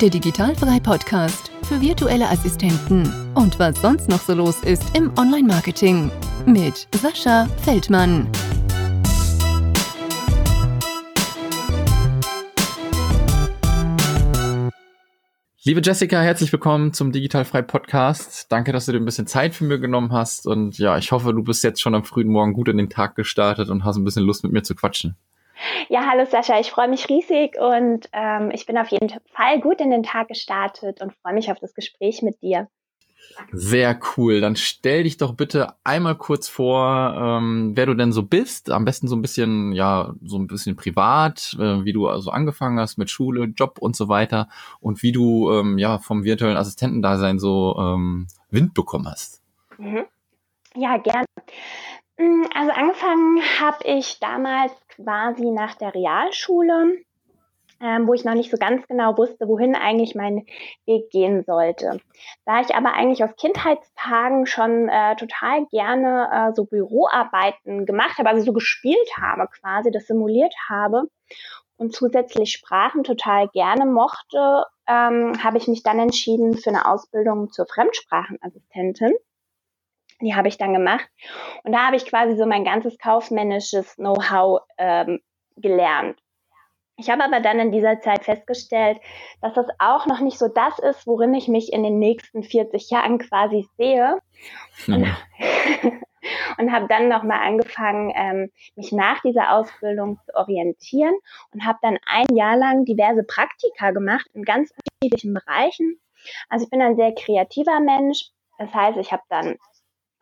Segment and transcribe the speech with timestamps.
[0.00, 6.10] der Digitalfrei Podcast für virtuelle Assistenten und was sonst noch so los ist im Online-Marketing
[6.46, 8.28] mit Sascha Feldmann.
[15.62, 18.50] Liebe Jessica, herzlich willkommen zum Digitalfrei Podcast.
[18.50, 20.46] Danke, dass du dir ein bisschen Zeit für mir genommen hast.
[20.46, 23.14] Und ja, ich hoffe, du bist jetzt schon am frühen Morgen gut in den Tag
[23.14, 25.16] gestartet und hast ein bisschen Lust mit mir zu quatschen.
[25.88, 29.80] Ja, hallo Sascha, ich freue mich riesig und ähm, ich bin auf jeden Fall gut
[29.80, 32.68] in den Tag gestartet und freue mich auf das Gespräch mit dir.
[33.52, 34.40] Sehr cool.
[34.40, 38.70] Dann stell dich doch bitte einmal kurz vor, ähm, wer du denn so bist.
[38.70, 42.78] Am besten so ein bisschen, ja, so ein bisschen privat, äh, wie du also angefangen
[42.78, 44.48] hast mit Schule, Job und so weiter
[44.80, 49.42] und wie du ähm, ja vom virtuellen Assistentendasein so ähm, Wind bekommen hast.
[49.78, 50.04] Mhm.
[50.76, 51.26] Ja, gerne.
[52.18, 57.04] Mm, also angefangen habe ich damals quasi nach der Realschule
[57.80, 60.46] ähm, wo ich noch nicht so ganz genau wusste, wohin eigentlich mein
[60.86, 62.00] Weg gehen sollte.
[62.46, 68.30] Da ich aber eigentlich aus Kindheitstagen schon äh, total gerne äh, so Büroarbeiten gemacht habe,
[68.30, 71.02] also so gespielt habe quasi, das simuliert habe
[71.76, 77.50] und zusätzlich Sprachen total gerne mochte, ähm, habe ich mich dann entschieden für eine Ausbildung
[77.50, 79.12] zur Fremdsprachenassistentin.
[80.20, 81.08] Die habe ich dann gemacht.
[81.64, 85.20] Und da habe ich quasi so mein ganzes kaufmännisches Know-how ähm,
[85.56, 86.18] gelernt.
[86.96, 88.98] Ich habe aber dann in dieser Zeit festgestellt,
[89.40, 92.88] dass das auch noch nicht so das ist, worin ich mich in den nächsten 40
[92.90, 94.18] Jahren quasi sehe.
[94.86, 95.16] Und, mhm.
[96.58, 101.14] und habe dann nochmal angefangen, ähm, mich nach dieser Ausbildung zu orientieren
[101.52, 105.98] und habe dann ein Jahr lang diverse Praktika gemacht in ganz unterschiedlichen Bereichen.
[106.48, 108.30] Also ich bin ein sehr kreativer Mensch.
[108.58, 109.58] Das heißt, ich habe dann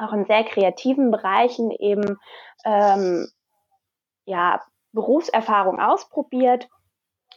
[0.02, 2.18] auch in sehr kreativen Bereichen eben
[2.64, 3.28] ähm,
[4.24, 4.60] ja
[4.92, 6.68] Berufserfahrung ausprobiert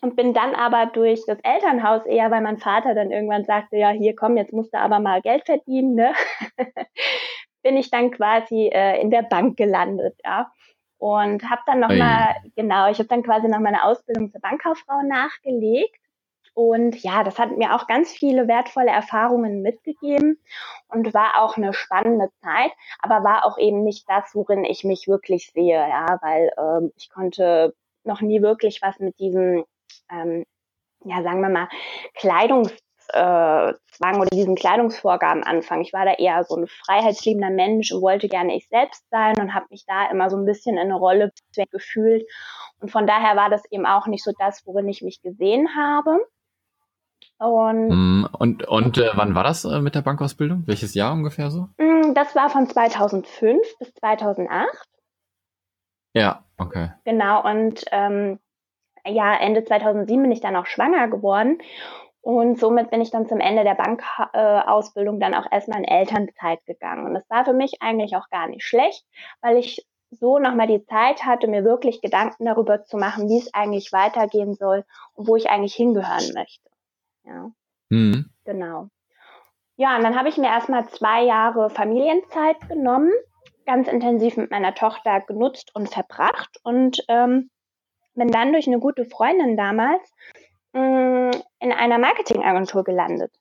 [0.02, 3.90] und bin dann aber durch das Elternhaus eher, weil mein Vater dann irgendwann sagte, ja,
[3.90, 6.14] hier komm, jetzt musst du aber mal Geld verdienen, ne?
[7.64, 10.52] bin ich dann quasi äh, in der Bank gelandet, ja.
[10.98, 16.00] Und habe dann nochmal, genau, ich habe dann quasi noch meine Ausbildung zur Bankkauffrau nachgelegt.
[16.56, 20.40] Und ja, das hat mir auch ganz viele wertvolle Erfahrungen mitgegeben
[20.88, 25.06] und war auch eine spannende Zeit, aber war auch eben nicht das, worin ich mich
[25.10, 29.66] wirklich sehe, ja, weil ähm, ich konnte noch nie wirklich was mit diesem,
[30.10, 30.46] ähm,
[31.04, 31.68] ja, sagen wir mal,
[32.14, 35.82] Kleidungszwang äh, oder diesen Kleidungsvorgaben anfangen.
[35.82, 39.54] Ich war da eher so ein freiheitsliebender Mensch und wollte gerne ich selbst sein und
[39.54, 41.34] habe mich da immer so ein bisschen in eine Rolle
[41.70, 42.26] gefühlt.
[42.80, 46.26] Und von daher war das eben auch nicht so das, worin ich mich gesehen habe.
[47.38, 50.64] Und, mm, und, und äh, wann war das äh, mit der Bankausbildung?
[50.66, 51.68] Welches Jahr ungefähr so?
[51.78, 54.68] Mm, das war von 2005 bis 2008.
[56.14, 56.92] Ja, okay.
[57.04, 58.40] Genau, und ähm,
[59.06, 61.60] ja, Ende 2007 bin ich dann auch schwanger geworden.
[62.22, 66.66] Und somit bin ich dann zum Ende der Bankausbildung äh, dann auch erstmal in Elternzeit
[66.66, 67.06] gegangen.
[67.06, 69.06] Und das war für mich eigentlich auch gar nicht schlecht,
[69.42, 73.54] weil ich so nochmal die Zeit hatte, mir wirklich Gedanken darüber zu machen, wie es
[73.54, 76.70] eigentlich weitergehen soll und wo ich eigentlich hingehören möchte.
[77.26, 77.52] Ja.
[77.90, 78.30] Mhm.
[78.46, 78.90] Genau.
[79.78, 83.12] Ja, und dann habe ich mir erstmal zwei Jahre Familienzeit genommen,
[83.66, 87.50] ganz intensiv mit meiner Tochter genutzt und verbracht und ähm,
[88.14, 90.02] bin dann durch eine gute Freundin damals
[90.74, 93.34] mh, mm, in einer Marketingagentur gelandet.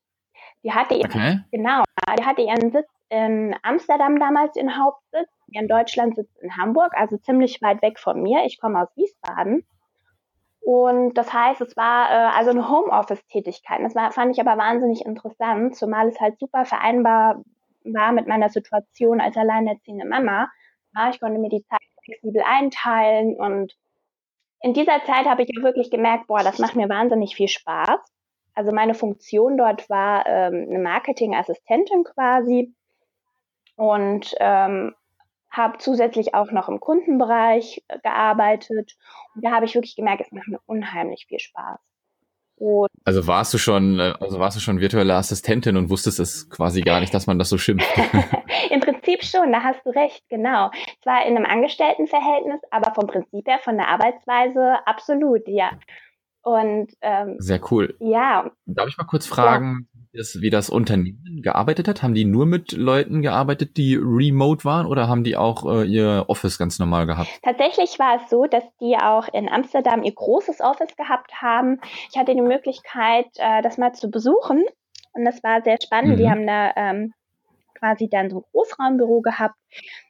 [0.65, 1.41] Die hatte ihren, okay.
[1.53, 1.85] genau,
[2.19, 5.29] die hatte ihren Sitz in Amsterdam damals, ihren Hauptsitz.
[5.53, 8.45] In Deutschland sitzt in Hamburg, also ziemlich weit weg von mir.
[8.45, 9.65] Ich komme aus Wiesbaden.
[10.65, 13.81] Und das heißt, es war äh, also eine Homeoffice-Tätigkeit.
[13.83, 17.43] Das war, fand ich aber wahnsinnig interessant, zumal es halt super vereinbar
[17.85, 20.49] war mit meiner Situation als alleinerziehende Mama.
[20.97, 23.75] Ja, ich konnte mir die Zeit flexibel einteilen und
[24.61, 28.01] in dieser Zeit habe ich auch wirklich gemerkt, boah, das macht mir wahnsinnig viel Spaß.
[28.55, 32.73] Also meine Funktion dort war ähm, eine Marketingassistentin quasi
[33.77, 34.95] und ähm,
[35.57, 38.97] habe zusätzlich auch noch im Kundenbereich äh, gearbeitet
[39.35, 41.81] und da habe ich wirklich gemerkt, es macht mir unheimlich viel Spaß.
[42.57, 46.49] Und also warst du schon, äh, also warst du schon virtuelle Assistentin und wusstest es
[46.49, 47.89] quasi gar nicht, dass man das so schimpft?
[48.71, 50.71] Im Prinzip schon, da hast du recht, genau.
[51.03, 55.71] Zwar in einem Angestelltenverhältnis, aber vom Prinzip her, von der Arbeitsweise absolut, ja.
[56.43, 57.97] Und ähm, sehr cool.
[58.01, 58.51] Ja.
[58.67, 59.94] Darf ich mal kurz fragen, ja.
[60.15, 62.03] Wie, das, wie das Unternehmen gearbeitet hat?
[62.03, 66.25] Haben die nur mit Leuten gearbeitet, die remote waren, oder haben die auch äh, ihr
[66.29, 67.29] Office ganz normal gehabt?
[67.43, 71.81] Tatsächlich war es so, dass die auch in Amsterdam ihr großes Office gehabt haben.
[72.11, 74.65] Ich hatte die Möglichkeit, äh, das mal zu besuchen,
[75.13, 76.15] und das war sehr spannend.
[76.15, 76.17] Mhm.
[76.17, 77.13] Die haben da ähm,
[77.85, 79.57] quasi dann so ein Großraumbüro gehabt,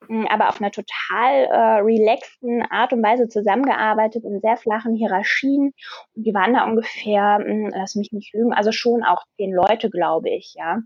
[0.07, 5.75] hm, aber auf einer total äh, relaxten Art und Weise zusammengearbeitet in sehr flachen Hierarchien.
[6.15, 9.91] Und die waren da ungefähr, hm, lass mich nicht lügen, also schon auch zehn Leute,
[9.91, 10.79] glaube ich, ja.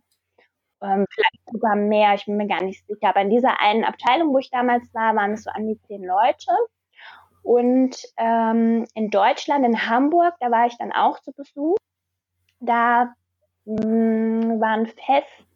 [0.81, 3.09] Ähm, vielleicht sogar mehr, ich bin mir gar nicht sicher.
[3.09, 6.05] Aber in dieser einen Abteilung, wo ich damals war, waren es so an die zehn
[6.05, 6.53] Leute.
[7.43, 11.77] Und ähm, in Deutschland, in Hamburg, da war ich dann auch zu Besuch.
[12.61, 13.13] Da
[13.65, 15.48] mh, hm, waren fest,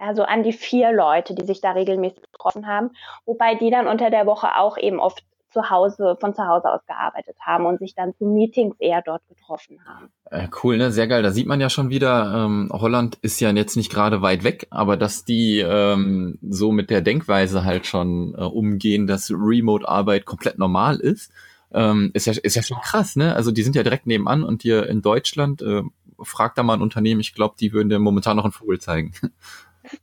[0.00, 2.90] ja, so an die vier Leute, die sich da regelmäßig getroffen haben,
[3.24, 6.84] wobei die dann unter der Woche auch eben oft zu Hause, von zu Hause aus
[6.86, 10.10] gearbeitet haben und sich dann zu Meetings eher dort getroffen haben.
[10.30, 10.92] Äh, cool, ne?
[10.92, 11.22] Sehr geil.
[11.22, 14.66] Da sieht man ja schon wieder, ähm, Holland ist ja jetzt nicht gerade weit weg,
[14.70, 20.58] aber dass die ähm, so mit der Denkweise halt schon äh, umgehen, dass Remote-Arbeit komplett
[20.58, 21.32] normal ist,
[21.72, 23.34] ähm, ist ja ist ja schon krass, ne?
[23.34, 25.82] Also die sind ja direkt nebenan und hier in Deutschland äh,
[26.22, 29.12] fragt da mal ein Unternehmen, ich glaube, die würden dir momentan noch einen Vogel zeigen.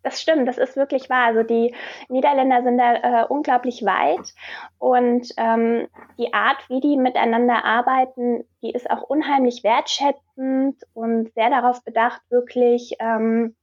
[0.04, 1.28] das stimmt, das ist wirklich wahr.
[1.28, 1.74] Also die
[2.10, 4.34] Niederländer sind da äh, unglaublich weit
[4.78, 5.88] und ähm,
[6.18, 12.22] die Art, wie die miteinander arbeiten, die ist auch unheimlich wertschätzend und sehr darauf bedacht,
[12.30, 13.56] wirklich ähm,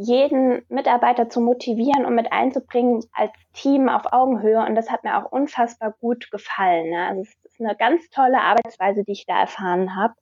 [0.00, 4.64] jeden Mitarbeiter zu motivieren und mit einzubringen als Team auf Augenhöhe.
[4.64, 6.90] Und das hat mir auch unfassbar gut gefallen.
[6.90, 7.06] Ne?
[7.08, 10.14] Also es ist eine ganz tolle Arbeitsweise, die ich da erfahren habe.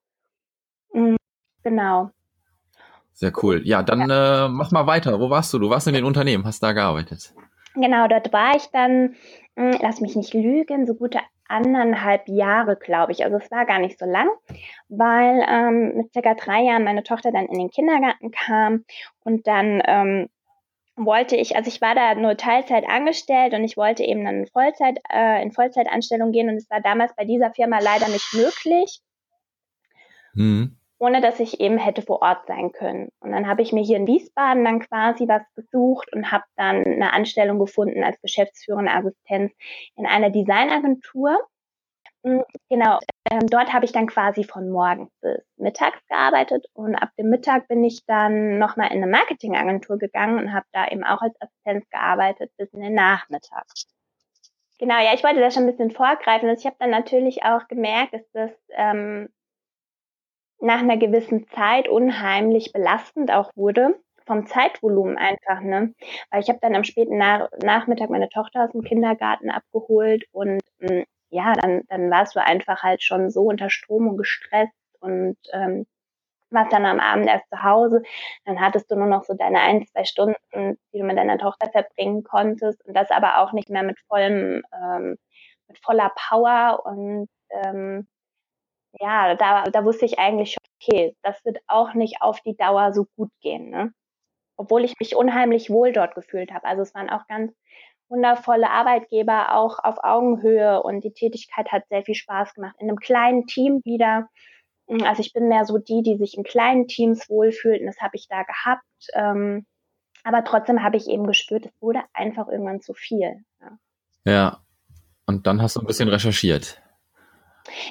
[0.94, 1.18] Mhm,
[1.62, 2.10] genau.
[3.16, 3.62] Sehr cool.
[3.64, 4.44] Ja, dann ja.
[4.44, 5.18] Äh, mach mal weiter.
[5.18, 5.58] Wo warst du?
[5.58, 7.32] Du warst in den Unternehmen, hast da gearbeitet.
[7.74, 9.16] Genau, dort war ich dann,
[9.56, 13.24] mh, hm, lass mich nicht lügen, so gute anderthalb Jahre, glaube ich.
[13.24, 14.28] Also es war gar nicht so lang,
[14.88, 18.84] weil ähm, mit circa drei Jahren meine Tochter dann in den Kindergarten kam
[19.24, 20.28] und dann ähm,
[20.96, 24.46] wollte ich, also ich war da nur Teilzeit angestellt und ich wollte eben dann in
[24.46, 29.00] Vollzeit, äh, in Vollzeitanstellung gehen und es war damals bei dieser Firma leider nicht möglich.
[30.34, 33.10] Mhm ohne dass ich eben hätte vor Ort sein können.
[33.20, 36.84] Und dann habe ich mir hier in Wiesbaden dann quasi was gesucht und habe dann
[36.84, 39.52] eine Anstellung gefunden als geschäftsführende Assistenz
[39.96, 41.38] in einer Designagentur.
[42.24, 42.98] Hm, genau,
[43.30, 47.68] ähm, dort habe ich dann quasi von morgens bis mittags gearbeitet und ab dem Mittag
[47.68, 51.88] bin ich dann nochmal in eine Marketingagentur gegangen und habe da eben auch als Assistenz
[51.90, 53.64] gearbeitet bis in den Nachmittag.
[54.78, 56.48] Genau, ja, ich wollte da schon ein bisschen vorgreifen.
[56.48, 59.28] Also ich habe dann natürlich auch gemerkt, dass das ähm,
[60.60, 65.94] nach einer gewissen Zeit unheimlich belastend auch wurde vom Zeitvolumen einfach, ne?
[66.30, 70.60] Weil ich habe dann am späten Nach Nachmittag meine Tochter aus dem Kindergarten abgeholt und
[70.80, 74.72] mh, hm, ja, dann, dann warst du einfach halt schon so unter Strom und gestresst
[75.00, 75.86] und ähm,
[76.50, 78.02] warst dann am Abend erst zu Hause.
[78.44, 80.36] Dann hattest du nur noch so deine ein, zwei Stunden,
[80.92, 84.62] die du mit deiner Tochter verbringen konntest und das aber auch nicht mehr mit vollem,
[84.72, 85.16] ähm,
[85.68, 88.06] mit voller Power und ähm,
[89.00, 92.92] ja, da, da wusste ich eigentlich schon, okay, das wird auch nicht auf die Dauer
[92.92, 93.92] so gut gehen, ne?
[94.56, 96.64] Obwohl ich mich unheimlich wohl dort gefühlt habe.
[96.64, 97.52] Also es waren auch ganz
[98.08, 102.76] wundervolle Arbeitgeber, auch auf Augenhöhe und die Tätigkeit hat sehr viel Spaß gemacht.
[102.78, 104.28] In einem kleinen Team wieder.
[104.88, 107.86] Hm, also ich bin mehr so die, die sich in kleinen Teams wohlfühlten.
[107.86, 108.84] Das habe ich da gehabt.
[109.14, 109.66] Ähm,
[110.24, 113.44] aber trotzdem habe ich eben gespürt, es wurde einfach irgendwann zu viel.
[113.60, 113.78] Ja.
[114.24, 114.60] ja.
[115.26, 116.80] Und dann hast du ein bisschen recherchiert.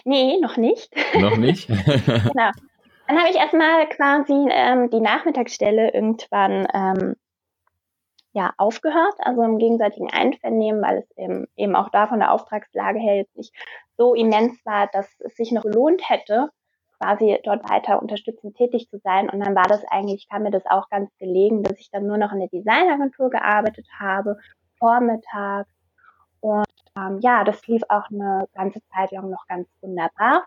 [0.04, 0.90] Nee, noch nicht.
[1.20, 1.68] Noch nicht?
[1.68, 2.52] genau.
[3.08, 7.16] Dann habe ich erstmal quasi ähm, die Nachmittagsstelle irgendwann ähm,
[8.36, 13.00] ja, aufgehört, also im gegenseitigen Einvernehmen, weil es eben, eben auch da von der Auftragslage
[13.00, 13.54] her jetzt nicht
[13.96, 16.50] so immens war, dass es sich noch gelohnt hätte,
[17.00, 19.30] quasi dort weiter unterstützend tätig zu sein.
[19.30, 22.18] Und dann war das eigentlich, kam mir das auch ganz gelegen, dass ich dann nur
[22.18, 24.38] noch in der Designagentur gearbeitet habe,
[24.80, 25.70] vormittags.
[26.40, 26.66] Und
[26.98, 30.46] ähm, ja, das lief auch eine ganze Zeit lang noch ganz wunderbar.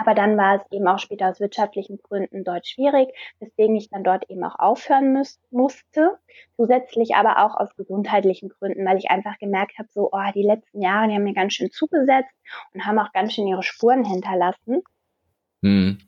[0.00, 3.08] Aber dann war es eben auch später aus wirtschaftlichen Gründen dort schwierig,
[3.40, 6.18] weswegen ich dann dort eben auch aufhören muss, musste.
[6.56, 10.80] Zusätzlich aber auch aus gesundheitlichen Gründen, weil ich einfach gemerkt habe, so, oh, die letzten
[10.80, 12.32] Jahre, die haben mir ganz schön zugesetzt
[12.72, 14.82] und haben auch ganz schön ihre Spuren hinterlassen.
[15.62, 15.98] Mhm.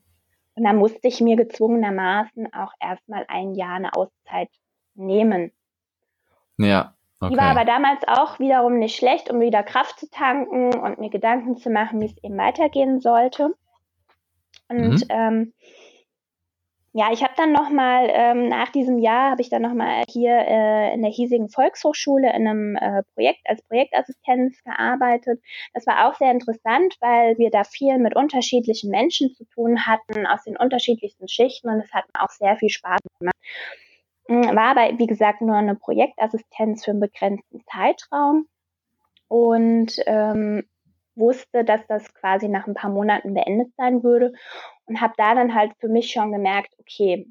[0.54, 4.50] Und da musste ich mir gezwungenermaßen auch erstmal ein Jahr eine Auszeit
[4.94, 5.52] nehmen.
[6.58, 6.94] Ja.
[7.20, 7.32] Okay.
[7.32, 11.10] Die war aber damals auch wiederum nicht schlecht, um wieder Kraft zu tanken und mir
[11.10, 13.54] Gedanken zu machen, wie es eben weitergehen sollte.
[14.68, 15.06] Und mhm.
[15.10, 15.52] ähm,
[16.92, 20.92] ja, ich habe dann nochmal, ähm, nach diesem Jahr habe ich dann nochmal hier äh,
[20.92, 25.40] in der hiesigen Volkshochschule in einem äh, Projekt als Projektassistenz gearbeitet.
[25.72, 30.26] Das war auch sehr interessant, weil wir da viel mit unterschiedlichen Menschen zu tun hatten,
[30.26, 33.36] aus den unterschiedlichsten Schichten und es hat mir auch sehr viel Spaß gemacht.
[34.30, 38.46] Hm, war aber, wie gesagt, nur eine Projektassistenz für einen begrenzten Zeitraum
[39.26, 40.62] und ähm,
[41.16, 44.32] wusste, dass das quasi nach ein paar Monaten beendet sein würde
[44.86, 47.26] und habe da dann halt für mich schon gemerkt, okay,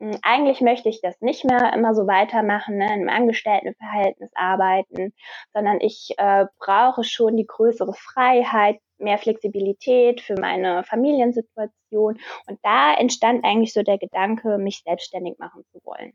[0.00, 5.12] hm, eigentlich möchte ich das nicht mehr immer so weitermachen, ne, im Angestelltenverhältnis arbeiten,
[5.52, 12.20] sondern ich äh, brauche schon die größere Freiheit, mehr Flexibilität für meine Familiensituation.
[12.46, 16.12] Und da entstand eigentlich so der Gedanke, mich selbstständig machen zu wollen.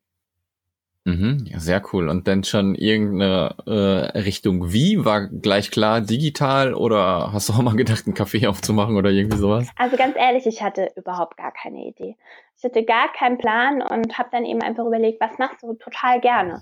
[1.09, 2.07] Mhm, ja, sehr cool.
[2.07, 5.03] Und dann schon irgendeine äh, Richtung wie?
[5.05, 9.37] War gleich klar digital oder hast du auch mal gedacht, einen Kaffee aufzumachen oder irgendwie
[9.37, 9.69] sowas?
[9.75, 12.15] Also ganz ehrlich, ich hatte überhaupt gar keine Idee.
[12.57, 16.19] Ich hatte gar keinen Plan und habe dann eben einfach überlegt, was machst du total
[16.21, 16.61] gerne?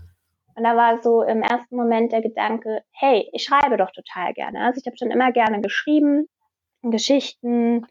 [0.56, 4.62] Und da war so im ersten Moment der Gedanke, hey, ich schreibe doch total gerne.
[4.62, 6.27] Also ich habe schon immer gerne geschrieben,
[6.84, 7.86] Geschichten,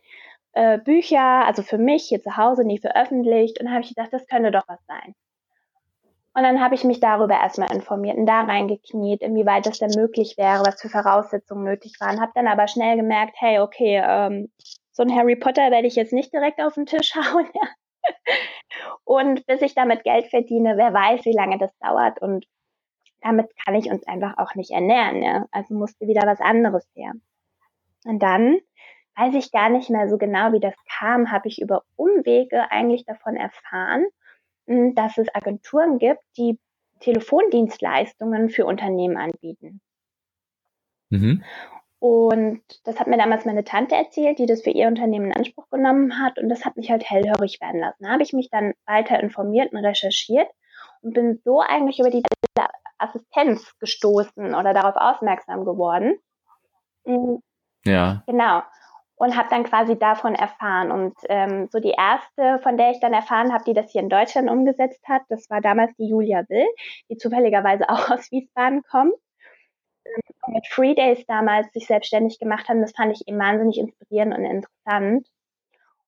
[0.52, 3.60] äh, Bücher, also für mich hier zu Hause nie veröffentlicht.
[3.60, 5.14] Und habe ich gedacht, das könnte doch was sein.
[6.36, 10.34] Und dann habe ich mich darüber erstmal informiert und da reingekniet, inwieweit das denn möglich
[10.36, 12.20] wäre, was für Voraussetzungen nötig waren.
[12.20, 14.52] Habe dann aber schnell gemerkt, hey, okay, ähm,
[14.92, 17.48] so ein Harry Potter werde ich jetzt nicht direkt auf den Tisch hauen.
[19.04, 22.20] und bis ich damit Geld verdiene, wer weiß, wie lange das dauert.
[22.20, 22.44] Und
[23.22, 25.22] damit kann ich uns einfach auch nicht ernähren.
[25.22, 25.46] Ja?
[25.52, 27.12] Also musste wieder was anderes her.
[28.04, 28.58] Und dann
[29.16, 33.06] weiß ich gar nicht mehr so genau, wie das kam, habe ich über Umwege eigentlich
[33.06, 34.04] davon erfahren
[34.66, 36.58] dass es Agenturen gibt, die
[37.00, 39.80] Telefondienstleistungen für Unternehmen anbieten.
[41.10, 41.44] Mhm.
[41.98, 45.68] Und das hat mir damals meine Tante erzählt, die das für ihr Unternehmen in Anspruch
[45.70, 46.38] genommen hat.
[46.38, 48.04] Und das hat mich halt hellhörig werden lassen.
[48.04, 50.48] Da habe ich mich dann weiter informiert und recherchiert
[51.02, 52.22] und bin so eigentlich über die
[52.98, 56.18] Assistenz gestoßen oder darauf aufmerksam geworden.
[57.84, 58.22] Ja.
[58.26, 58.62] Genau
[59.16, 60.92] und habe dann quasi davon erfahren.
[60.92, 64.10] Und ähm, so die erste, von der ich dann erfahren habe, die das hier in
[64.10, 66.66] Deutschland umgesetzt hat, das war damals die Julia Will,
[67.10, 69.14] die zufälligerweise auch aus Wiesbaden kommt.
[70.46, 74.36] Und mit Free Days damals sich selbstständig gemacht haben, das fand ich eben wahnsinnig inspirierend
[74.36, 75.26] und interessant.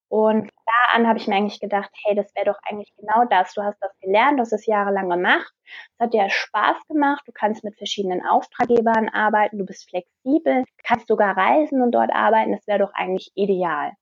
[0.09, 3.55] Und da an habe ich mir eigentlich gedacht, hey, das wäre doch eigentlich genau das.
[3.55, 5.53] Du hast das gelernt, du hast es jahrelang gemacht.
[5.95, 7.23] Es hat dir Spaß gemacht.
[7.27, 9.59] Du kannst mit verschiedenen Auftraggebern arbeiten.
[9.59, 12.53] Du bist flexibel, kannst sogar reisen und dort arbeiten.
[12.53, 13.93] Das wäre doch eigentlich ideal.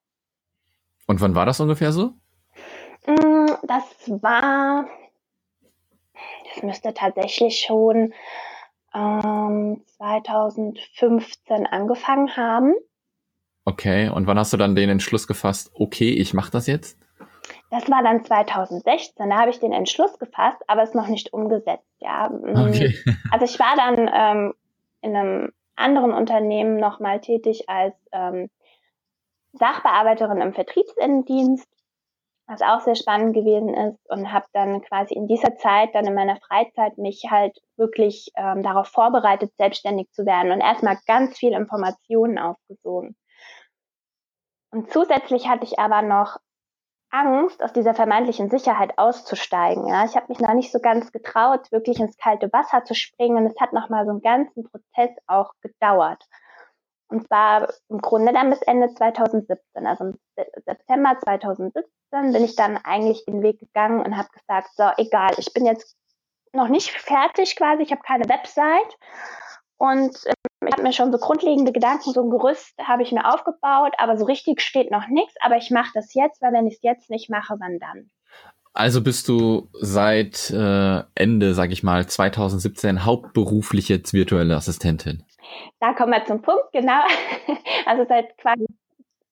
[1.07, 2.15] Und wann war das ungefähr so?
[3.07, 4.87] Mm, das war,
[6.53, 8.13] das müsste tatsächlich schon
[8.93, 12.75] ähm, 2015 angefangen haben.
[13.69, 16.99] Okay, und wann hast du dann den Entschluss gefasst, okay, ich mache das jetzt?
[17.71, 21.85] Das war dann 2016, da habe ich den Entschluss gefasst, aber es noch nicht umgesetzt,
[21.99, 22.29] ja.
[22.29, 22.95] Mm, okay.
[23.33, 24.55] Also ich war dann ähm,
[25.03, 28.51] in einem anderen Unternehmen nochmal tätig als ähm,
[29.53, 31.69] Sachbearbeiterin im Vertriebsinnendienst,
[32.47, 36.15] was auch sehr spannend gewesen ist und habe dann quasi in dieser Zeit, dann in
[36.15, 41.53] meiner Freizeit, mich halt wirklich ähm, darauf vorbereitet, selbstständig zu werden und erstmal ganz viel
[41.53, 43.17] Informationen aufgesogen.
[44.77, 46.37] Und zusätzlich hatte ich aber noch
[47.11, 49.87] Angst, aus dieser vermeintlichen Sicherheit auszusteigen.
[49.89, 53.39] Ja, ich habe mich noch nicht so ganz getraut, wirklich ins kalte Wasser zu springen.
[53.39, 56.23] Und es hat noch mal so einen ganzen Prozess auch gedauert.
[57.09, 59.87] Und zwar im Grunde dann bis Ende 2017.
[59.87, 60.19] Also im
[60.67, 65.55] September 2017 bin ich dann eigentlich den Weg gegangen und habe gesagt, so egal, ich
[65.55, 65.97] bin jetzt
[66.53, 68.99] noch nicht fertig quasi, ich habe keine Website,
[69.79, 70.33] und äh,
[70.65, 74.17] ich habe mir schon so grundlegende Gedanken, so ein Gerüst habe ich mir aufgebaut, aber
[74.17, 75.35] so richtig steht noch nichts.
[75.41, 78.11] Aber ich mache das jetzt, weil wenn ich es jetzt nicht mache, wann dann?
[78.73, 85.25] Also bist du seit äh, Ende, sag ich mal, 2017 hauptberuflich jetzt virtuelle Assistentin?
[85.81, 87.03] Da kommen wir zum Punkt, genau.
[87.87, 88.67] Also seit quasi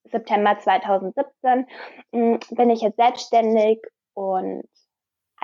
[0.04, 1.64] September 2017 mh,
[2.12, 3.80] hm, bin ich jetzt selbstständig
[4.14, 4.62] und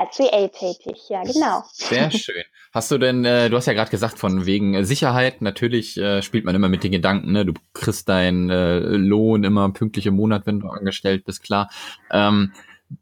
[0.00, 1.62] als VA tätig, ja, genau.
[1.73, 2.42] Sehr schön.
[2.73, 6.23] Hast du denn, äh, du hast ja gerade gesagt, von wegen äh, Sicherheit, natürlich äh,
[6.23, 7.45] spielt man immer mit den Gedanken, ne?
[7.45, 11.69] du kriegst deinen äh, Lohn immer pünktlich im Monat, wenn du angestellt bist, klar.
[12.11, 12.52] Ähm,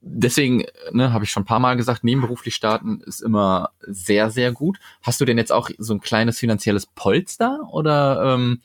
[0.01, 4.53] deswegen ne, habe ich schon ein paar Mal gesagt, nebenberuflich starten ist immer sehr, sehr
[4.53, 4.79] gut.
[5.03, 8.61] Hast du denn jetzt auch so ein kleines finanzielles Polster oder ähm,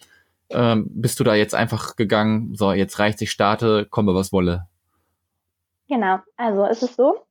[0.50, 4.68] ähm, bist du da jetzt einfach gegangen, so jetzt reicht ich starte, komme was wolle?
[5.88, 7.25] Genau, also es ist so,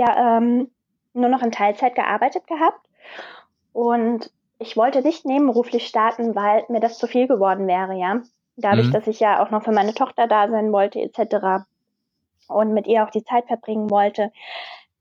[0.00, 0.70] ja ähm,
[1.12, 2.80] nur noch in Teilzeit gearbeitet gehabt
[3.72, 8.20] und ich wollte nicht nebenberuflich starten, weil mir das zu viel geworden wäre, ja.
[8.56, 8.92] Dadurch, mhm.
[8.92, 11.64] dass ich ja auch noch für meine Tochter da sein wollte, etc.
[12.48, 14.32] und mit ihr auch die Zeit verbringen wollte,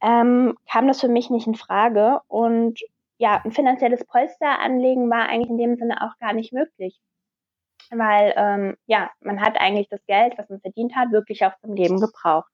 [0.02, 2.22] ähm, kam das für mich nicht in Frage.
[2.28, 2.80] Und
[3.18, 6.98] ja, ein finanzielles Polster anlegen war eigentlich in dem Sinne auch gar nicht möglich.
[7.92, 11.74] Weil ähm, ja, man hat eigentlich das Geld, was man verdient hat, wirklich auch zum
[11.74, 12.52] Leben gebraucht.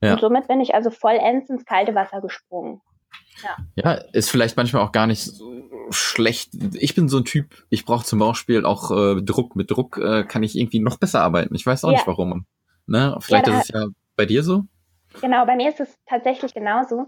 [0.00, 0.14] Ja.
[0.14, 2.80] Und somit bin ich also vollends ins kalte Wasser gesprungen.
[3.42, 3.56] Ja.
[3.74, 5.50] ja, ist vielleicht manchmal auch gar nicht so
[5.90, 6.50] schlecht.
[6.74, 9.56] Ich bin so ein Typ, ich brauche zum Beispiel auch äh, Druck.
[9.56, 11.54] Mit Druck äh, kann ich irgendwie noch besser arbeiten.
[11.54, 11.96] Ich weiß auch ja.
[11.96, 12.46] nicht warum.
[12.86, 13.16] Ne?
[13.20, 14.64] Vielleicht ja, ist es ja bei dir so.
[15.20, 17.06] Genau, bei mir ist es tatsächlich genauso.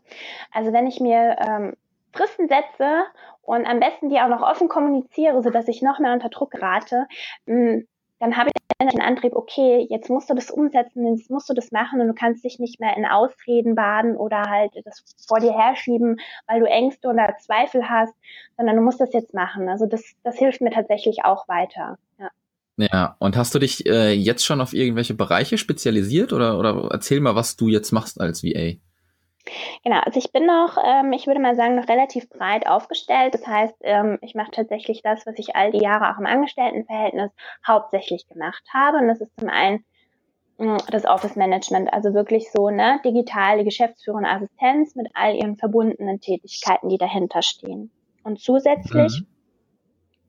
[0.50, 1.74] Also wenn ich mir ähm,
[2.12, 3.04] Fristen setze
[3.42, 7.06] und am besten die auch noch offen kommuniziere, sodass ich noch mehr unter Druck gerate,
[7.46, 7.86] hm,
[8.22, 11.72] dann habe ich den Antrieb, okay, jetzt musst du das umsetzen, jetzt musst du das
[11.72, 15.52] machen und du kannst dich nicht mehr in Ausreden baden oder halt das vor dir
[15.52, 18.14] herschieben, weil du Ängste oder Zweifel hast,
[18.56, 19.68] sondern du musst das jetzt machen.
[19.68, 21.98] Also das, das hilft mir tatsächlich auch weiter.
[22.18, 22.30] Ja.
[22.76, 27.20] Ja, und hast du dich äh, jetzt schon auf irgendwelche Bereiche spezialisiert oder, oder erzähl
[27.20, 28.74] mal, was du jetzt machst als VA?
[29.82, 33.34] Genau, also ich bin noch, ähm, ich würde mal sagen, noch relativ breit aufgestellt.
[33.34, 37.30] Das heißt, ähm, ich mache tatsächlich das, was ich all die Jahre auch im Angestelltenverhältnis
[37.66, 38.98] hauptsächlich gemacht habe.
[38.98, 39.84] Und das ist zum einen
[40.58, 45.34] mh, hm, das Office Management, also wirklich so ne, digitale Geschäftsführung und Assistenz mit all
[45.34, 47.90] ihren verbundenen Tätigkeiten, die dahinter stehen.
[48.22, 49.26] Und zusätzlich mhm.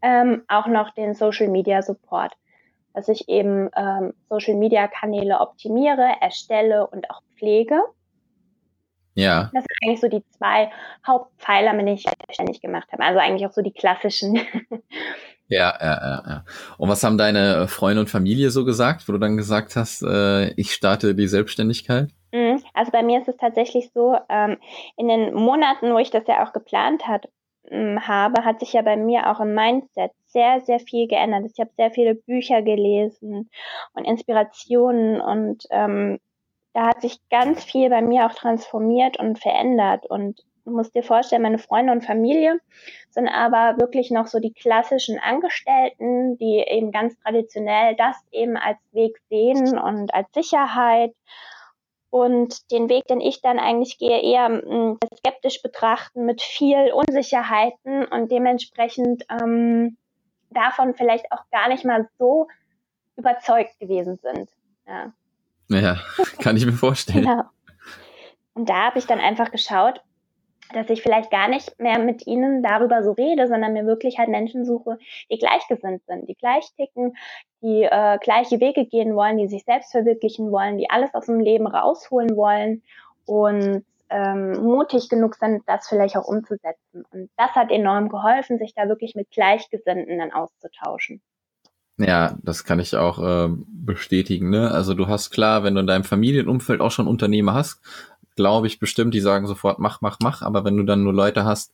[0.01, 2.33] ähm, auch noch den Social Media Support,
[2.95, 7.79] dass ich eben ähm, Social Media Kanäle optimiere, erstelle und auch pflege.
[9.15, 9.51] Ja.
[9.53, 10.71] Das sind eigentlich so die zwei
[11.05, 13.03] Hauptpfeiler, mit denen ich ständig gemacht habe.
[13.03, 14.39] Also eigentlich auch so die klassischen.
[15.49, 16.45] Ja, ja, ja, ja.
[16.77, 20.51] Und was haben deine Freunde und Familie so gesagt, wo du dann gesagt hast, äh,
[20.53, 22.09] ich starte die Selbstständigkeit?
[22.31, 22.63] Mhm.
[22.73, 24.57] Also bei mir ist es tatsächlich so, ähm,
[24.97, 27.27] in den Monaten, wo ich das ja auch geplant hat,
[27.69, 31.43] ähm, habe, hat sich ja bei mir auch im Mindset sehr, sehr viel geändert.
[31.53, 33.49] Ich habe sehr viele Bücher gelesen
[33.93, 36.19] und Inspirationen und ähm,
[36.73, 40.05] da hat sich ganz viel bei mir auch transformiert und verändert.
[40.07, 42.59] Und du musst dir vorstellen, meine Freunde und Familie
[43.11, 48.79] sind aber wirklich noch so die klassischen Angestellten, die eben ganz traditionell das eben als
[48.91, 51.13] Weg sehen und als Sicherheit.
[52.09, 56.91] Und den Weg, den ich dann eigentlich gehe, eher mh, hm, skeptisch betrachten mit viel
[56.93, 59.97] Unsicherheiten und dementsprechend ähm,
[60.51, 62.47] davon vielleicht auch gar nicht mal so
[63.15, 64.49] überzeugt gewesen sind.
[64.87, 65.11] Ja.
[65.69, 65.97] Ja,
[66.39, 67.25] kann ich mir vorstellen.
[67.25, 67.43] Genau.
[68.53, 70.01] Und da habe ich dann einfach geschaut,
[70.73, 74.29] dass ich vielleicht gar nicht mehr mit ihnen darüber so rede, sondern mir wirklich halt
[74.29, 74.97] Menschen suche,
[75.29, 77.15] die gleichgesinnt sind, die gleich ticken,
[77.61, 81.39] die äh, gleiche Wege gehen wollen, die sich selbst verwirklichen wollen, die alles aus dem
[81.39, 82.81] Leben rausholen wollen
[83.25, 87.05] und ähm, mutig genug sind, das vielleicht auch umzusetzen.
[87.11, 91.21] Und das hat enorm geholfen, sich da wirklich mit Gleichgesinnten dann auszutauschen.
[91.97, 94.49] Ja, das kann ich auch äh, bestätigen.
[94.49, 94.71] Ne?
[94.71, 97.81] Also du hast klar, wenn du in deinem Familienumfeld auch schon Unternehmer hast,
[98.35, 100.41] glaube ich bestimmt, die sagen sofort, mach, mach, mach.
[100.41, 101.71] Aber wenn du dann nur Leute hast,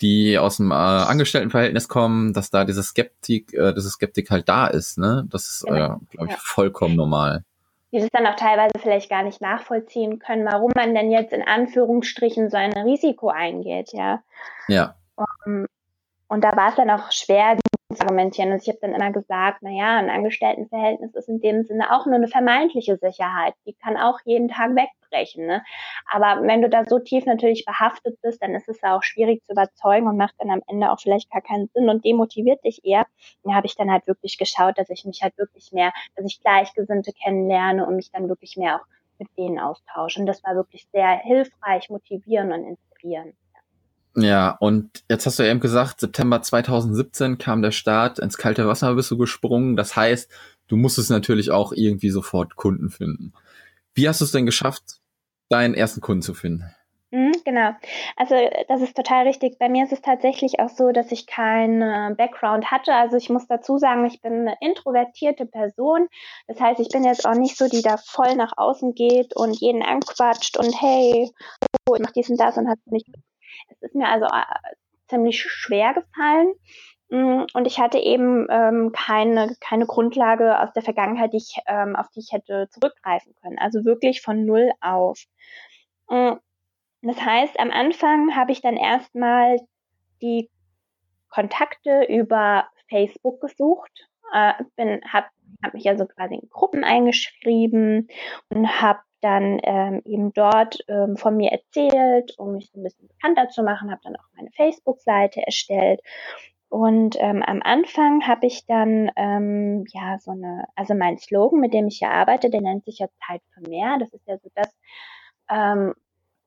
[0.00, 4.66] die aus dem äh, Angestelltenverhältnis kommen, dass da diese Skeptik, äh, diese Skeptik halt da
[4.66, 5.26] ist, ne?
[5.30, 6.36] Das ist, äh, glaube ich, ja.
[6.38, 7.44] vollkommen normal.
[7.92, 11.42] Die das dann auch teilweise vielleicht gar nicht nachvollziehen können, warum man denn jetzt in
[11.42, 14.22] Anführungsstrichen so ein Risiko eingeht, ja.
[14.68, 14.96] Ja.
[15.46, 15.66] Um,
[16.28, 17.56] und da war es dann auch schwer,
[18.00, 18.52] argumentieren.
[18.52, 22.06] Und ich habe dann immer gesagt, na ja, ein Angestelltenverhältnis ist in dem Sinne auch
[22.06, 23.54] nur eine vermeintliche Sicherheit.
[23.66, 25.46] Die kann auch jeden Tag wegbrechen.
[25.46, 25.62] Ne?
[26.10, 29.52] Aber wenn du da so tief natürlich behaftet bist, dann ist es auch schwierig zu
[29.52, 33.06] überzeugen und macht dann am Ende auch vielleicht gar keinen Sinn und demotiviert dich eher.
[33.44, 36.40] Da habe ich dann halt wirklich geschaut, dass ich mich halt wirklich mehr, dass ich
[36.40, 38.86] Gleichgesinnte kennenlerne und mich dann wirklich mehr auch
[39.18, 40.20] mit denen austausche.
[40.20, 43.34] Und das war wirklich sehr hilfreich, motivierend und inspirierend.
[44.16, 48.94] Ja, und jetzt hast du eben gesagt, September 2017 kam der Start, ins kalte Wasser
[48.94, 49.76] bist du gesprungen.
[49.76, 50.30] Das heißt,
[50.68, 53.34] du musstest natürlich auch irgendwie sofort Kunden finden.
[53.94, 55.00] Wie hast du es denn geschafft,
[55.50, 56.64] deinen ersten Kunden zu finden?
[57.10, 57.70] Mhm, genau.
[58.16, 58.34] Also
[58.68, 59.58] das ist total richtig.
[59.58, 62.94] Bei mir ist es tatsächlich auch so, dass ich keinen Background hatte.
[62.94, 66.08] Also ich muss dazu sagen, ich bin eine introvertierte Person.
[66.48, 69.60] Das heißt, ich bin jetzt auch nicht so, die da voll nach außen geht und
[69.60, 71.30] jeden anquatscht und hey,
[71.88, 73.06] oh, ich mach dies und das und hat nicht
[73.68, 74.74] es ist mir also äh,
[75.08, 76.54] ziemlich schwer gefallen.
[77.08, 81.94] Mm, und ich hatte eben ähm, keine, keine Grundlage aus der Vergangenheit, die ich, ähm,
[81.96, 83.58] auf die ich hätte zurückgreifen können.
[83.58, 85.22] Also wirklich von null auf.
[86.08, 86.34] Mm,
[87.02, 89.60] das heißt, am Anfang habe ich dann erstmal
[90.22, 90.50] die
[91.28, 94.54] Kontakte über Facebook gesucht, äh,
[95.04, 95.26] habe
[95.62, 98.08] hab mich also quasi in Gruppen eingeschrieben
[98.48, 103.48] und habe dann ähm, eben dort ähm, von mir erzählt, um mich ein bisschen bekannter
[103.48, 106.00] zu machen, habe dann auch meine Facebook-Seite erstellt.
[106.68, 111.72] Und ähm, am Anfang habe ich dann ähm, ja so eine, also mein Slogan, mit
[111.72, 113.98] dem ich hier arbeite, der nennt sich ja Zeit für mehr.
[113.98, 114.68] Das ist ja so das,
[115.48, 115.94] ähm,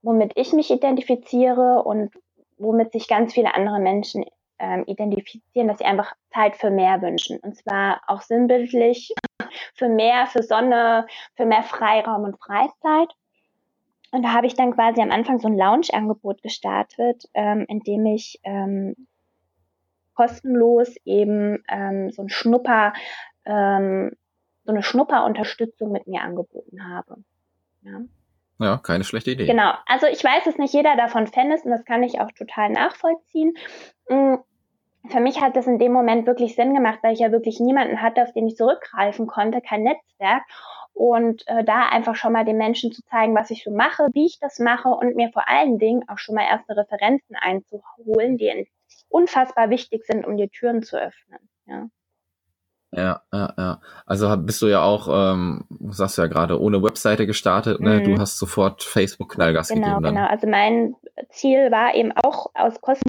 [0.01, 2.13] womit ich mich identifiziere und
[2.57, 4.25] womit sich ganz viele andere Menschen
[4.59, 7.39] ähm, identifizieren, dass sie einfach Zeit für mehr wünschen.
[7.39, 9.13] Und zwar auch sinnbildlich
[9.73, 13.13] für mehr, für Sonne, für mehr Freiraum und Freizeit.
[14.11, 18.05] Und da habe ich dann quasi am Anfang so ein Lounge-Angebot gestartet, ähm, in dem
[18.05, 18.95] ich ähm,
[20.15, 22.93] kostenlos eben ähm, so ein Schnupper,
[23.45, 24.11] ähm,
[24.65, 27.23] so eine Schnupperunterstützung mit mir angeboten habe.
[27.81, 28.01] Ja.
[28.61, 29.45] Ja, keine schlechte Idee.
[29.45, 29.71] Genau.
[29.85, 32.69] Also ich weiß, dass nicht jeder davon Fan ist und das kann ich auch total
[32.69, 33.53] nachvollziehen.
[35.07, 38.01] Für mich hat das in dem Moment wirklich Sinn gemacht, weil ich ja wirklich niemanden
[38.01, 40.43] hatte, auf den ich zurückgreifen konnte, kein Netzwerk.
[40.93, 44.25] Und äh, da einfach schon mal den Menschen zu zeigen, was ich so mache, wie
[44.25, 48.67] ich das mache und mir vor allen Dingen auch schon mal erste Referenzen einzuholen, die
[49.07, 51.39] unfassbar wichtig sind, um die Türen zu öffnen.
[51.65, 51.87] Ja.
[52.91, 53.81] Ja, ja, ja.
[54.07, 57.99] Also bist du ja auch, ähm, sagst du ja gerade, ohne Webseite gestartet, ne?
[57.99, 58.03] Mhm.
[58.03, 60.03] Du hast sofort Facebook Knallgas genau, gegeben.
[60.03, 60.27] Genau, genau.
[60.27, 60.95] Also mein
[61.29, 63.08] Ziel war eben auch aus Kosten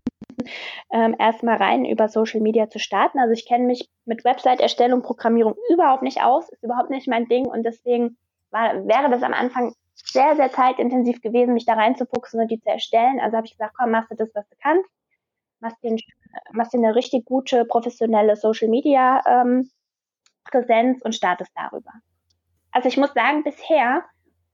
[0.92, 3.18] ähm, erstmal rein über Social Media zu starten.
[3.18, 7.46] Also ich kenne mich mit Website-Erstellung, Programmierung überhaupt nicht aus, ist überhaupt nicht mein Ding
[7.46, 8.16] und deswegen
[8.50, 12.68] war, wäre das am Anfang sehr, sehr zeitintensiv gewesen, mich da reinzufuchsen und die zu
[12.68, 13.20] erstellen.
[13.20, 14.88] Also habe ich gesagt, komm, machst du das, was du kannst
[15.60, 15.96] machst dir,
[16.52, 19.70] machst dir eine richtig gute professionelle Social Media ähm,
[20.44, 21.92] Präsenz und startest darüber.
[22.72, 24.04] Also ich muss sagen, bisher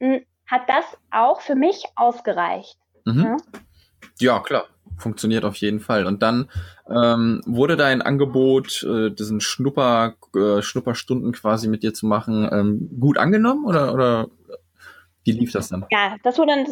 [0.00, 2.78] mh, hm, hat das auch für mich ausgereicht.
[3.04, 3.24] Mhm.
[3.24, 3.36] Ja?
[4.18, 4.40] ja?
[4.40, 4.66] klar.
[4.96, 6.06] Funktioniert auf jeden Fall.
[6.06, 6.48] Und dann
[6.88, 12.90] ähm, wurde dein Angebot, äh, diesen Schnupper, äh, Schnupperstunden quasi mit dir zu machen, ähm,
[12.98, 14.28] gut angenommen oder, oder
[15.26, 15.84] wie lief das dann?
[15.90, 16.52] Ja, das wurde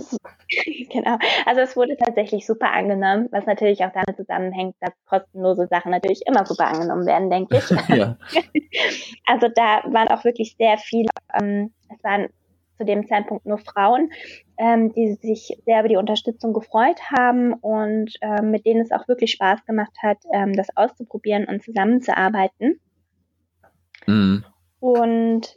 [0.90, 1.18] genau.
[1.44, 6.22] Also es wurde tatsächlich super angenommen, was natürlich auch damit zusammenhängt, dass kostenlose Sachen natürlich
[6.26, 7.70] immer super angenommen werden, denke ich.
[7.96, 8.16] ja.
[9.26, 12.28] Also da waren auch wirklich sehr viele, ähm, es waren
[12.84, 14.10] zu dem Zeitpunkt nur Frauen,
[14.58, 19.08] ähm, die sich sehr über die Unterstützung gefreut haben und ähm, mit denen es auch
[19.08, 22.78] wirklich Spaß gemacht hat, ähm, das auszuprobieren und zusammenzuarbeiten.
[24.06, 24.44] Mhm.
[24.80, 25.56] Und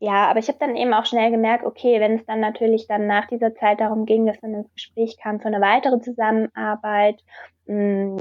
[0.00, 3.06] ja, aber ich habe dann eben auch schnell gemerkt, okay, wenn es dann natürlich dann
[3.06, 7.22] nach dieser Zeit darum ging, dass man ins Gespräch kam für eine weitere Zusammenarbeit,
[7.66, 8.16] mh,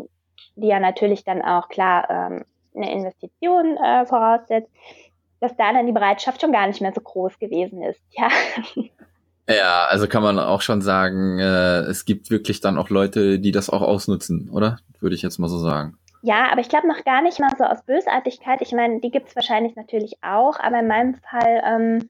[0.56, 2.44] die ja natürlich dann auch klar ähm,
[2.76, 4.72] eine Investition äh, voraussetzt,
[5.40, 8.02] dass da dann die Bereitschaft schon gar nicht mehr so groß gewesen ist.
[8.12, 8.30] Ja.
[9.50, 13.52] Ja, also kann man auch schon sagen, äh, es gibt wirklich dann auch Leute, die
[13.52, 14.78] das auch ausnutzen, oder?
[15.00, 15.98] Würde ich jetzt mal so sagen.
[16.22, 18.62] Ja, aber ich glaube noch gar nicht mal so aus Bösartigkeit.
[18.62, 22.10] Ich meine, die gibt es wahrscheinlich natürlich auch, aber in meinem Fall ähm,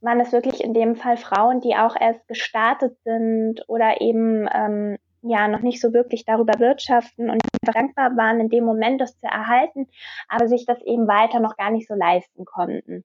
[0.00, 4.96] waren es wirklich in dem Fall Frauen, die auch erst gestartet sind oder eben ähm,
[5.22, 9.26] ja noch nicht so wirklich darüber wirtschaften und dankbar waren, in dem Moment das zu
[9.26, 9.88] erhalten,
[10.28, 13.04] aber sich das eben weiter noch gar nicht so leisten konnten.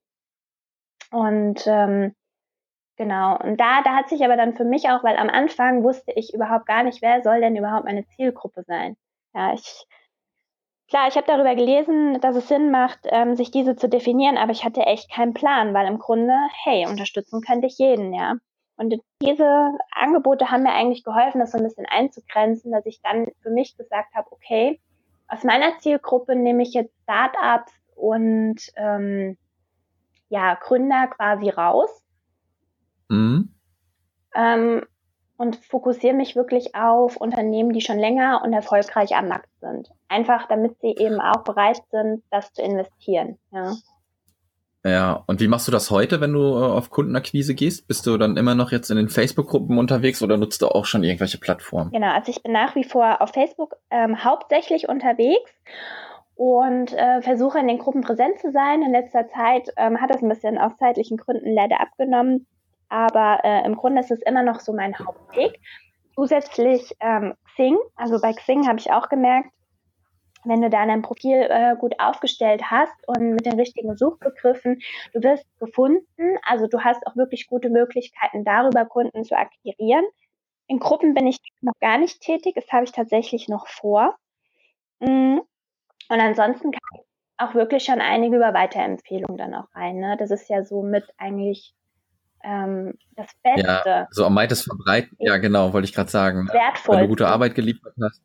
[1.11, 2.15] Und ähm,
[2.97, 6.13] genau, und da, da hat sich aber dann für mich auch, weil am Anfang wusste
[6.15, 8.95] ich überhaupt gar nicht, wer soll denn überhaupt meine Zielgruppe sein.
[9.33, 9.85] Ja, ich
[10.91, 14.51] Klar, ich habe darüber gelesen, dass es Sinn macht, ähm, sich diese zu definieren, aber
[14.51, 16.33] ich hatte echt keinen Plan, weil im Grunde,
[16.65, 18.35] hey, unterstützen könnte ich jeden, ja.
[18.81, 23.27] Und diese Angebote haben mir eigentlich geholfen, das so ein bisschen einzugrenzen, dass ich dann
[23.43, 24.79] für mich gesagt habe, okay,
[25.27, 29.37] aus meiner Zielgruppe nehme ich jetzt Startups und ähm,
[30.29, 31.91] ja, Gründer quasi raus.
[33.09, 33.53] Mhm.
[34.33, 34.83] Ähm,
[35.37, 39.91] und fokussiere mich wirklich auf Unternehmen, die schon länger und erfolgreich am Markt sind.
[40.07, 43.37] Einfach damit sie eben auch bereit sind, das zu investieren.
[43.51, 43.75] Ja.
[44.83, 47.87] Ja, und wie machst du das heute, wenn du äh, auf Kundenakquise gehst?
[47.87, 51.03] Bist du dann immer noch jetzt in den Facebook-Gruppen unterwegs oder nutzt du auch schon
[51.03, 51.91] irgendwelche Plattformen?
[51.91, 55.51] Genau, also ich bin nach wie vor auf Facebook ähm, hauptsächlich unterwegs
[56.35, 58.81] und äh, versuche in den Gruppen präsent zu sein.
[58.81, 62.47] In letzter Zeit ähm, hat das ein bisschen aus zeitlichen Gründen leider abgenommen
[62.91, 65.59] aber äh, im Grunde ist es immer noch so mein Hauptweg.
[66.13, 69.49] Zusätzlich ähm, Xing, also bei Xing habe ich auch gemerkt,
[70.43, 74.81] wenn du da dein Profil äh, gut aufgestellt hast und mit den richtigen Suchbegriffen,
[75.13, 76.37] du wirst gefunden.
[76.43, 80.05] Also du hast auch wirklich gute Möglichkeiten, darüber Kunden zu akquirieren.
[80.67, 84.15] In Gruppen bin ich noch gar nicht tätig, das habe ich tatsächlich noch vor.
[84.99, 85.39] Mm.
[86.09, 87.01] Und ansonsten kann ich
[87.37, 89.97] auch wirklich schon einige über Weiterempfehlungen dann auch rein.
[89.97, 90.15] Ne?
[90.17, 91.73] Das ist ja so mit eigentlich
[92.43, 93.67] ähm, das Beste.
[93.67, 96.47] Ja, so am meisten verbreiten, ja genau, wollte ich gerade sagen.
[96.51, 96.95] Wertvoll.
[96.95, 98.21] Wenn du gute Arbeit geliefert hast.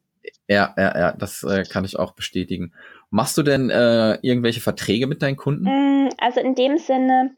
[0.49, 2.73] Ja, ja, ja, das äh, kann ich auch bestätigen.
[3.11, 5.65] Machst du denn äh, irgendwelche Verträge mit deinen Kunden?
[5.65, 7.37] Mm, also in dem Sinne,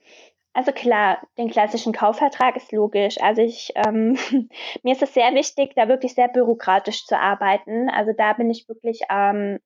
[0.53, 3.21] also klar, den klassischen Kaufvertrag ist logisch.
[3.21, 4.19] Also ich, ähm,
[4.83, 7.89] mir ist es sehr wichtig, da wirklich sehr bürokratisch zu arbeiten.
[7.91, 9.59] Also da bin ich wirklich ähm,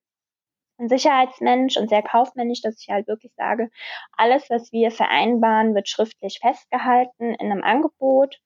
[0.79, 3.71] ein Sicherheitsmensch und sehr kaufmännisch, dass ich halt wirklich sage,
[4.17, 8.41] alles, was wir vereinbaren, wird schriftlich festgehalten in einem Angebot.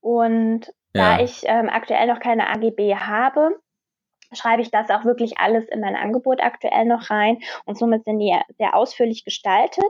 [0.00, 1.16] Und ja.
[1.16, 3.58] da ich ähm, aktuell noch keine AGB habe,
[4.32, 8.18] schreibe ich das auch wirklich alles in mein Angebot aktuell noch rein und somit sind
[8.18, 9.84] die sehr ausführlich gestaltet.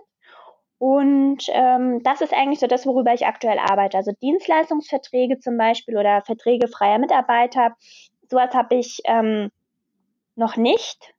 [0.78, 3.96] Und ähm, das ist eigentlich so das, worüber ich aktuell arbeite.
[3.96, 7.76] Also Dienstleistungsverträge zum Beispiel oder Verträge freier Mitarbeiter.
[8.28, 9.50] Sowas habe ich ähm,
[10.34, 11.11] noch nicht.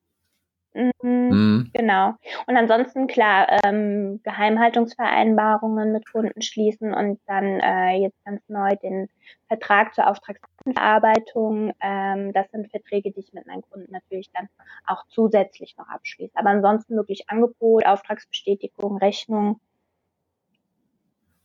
[0.73, 1.69] Mhm, mhm.
[1.73, 2.13] Genau.
[2.47, 9.07] Und ansonsten, klar, ähm, Geheimhaltungsvereinbarungen mit Kunden schließen und dann äh, jetzt ganz neu den
[9.47, 11.73] Vertrag zur Auftragsverarbeitung.
[11.79, 14.49] Ähm, das sind Verträge, die ich mit meinen Kunden natürlich dann
[14.87, 16.33] auch zusätzlich noch abschließe.
[16.35, 19.59] Aber ansonsten wirklich Angebot, Auftragsbestätigung, Rechnung.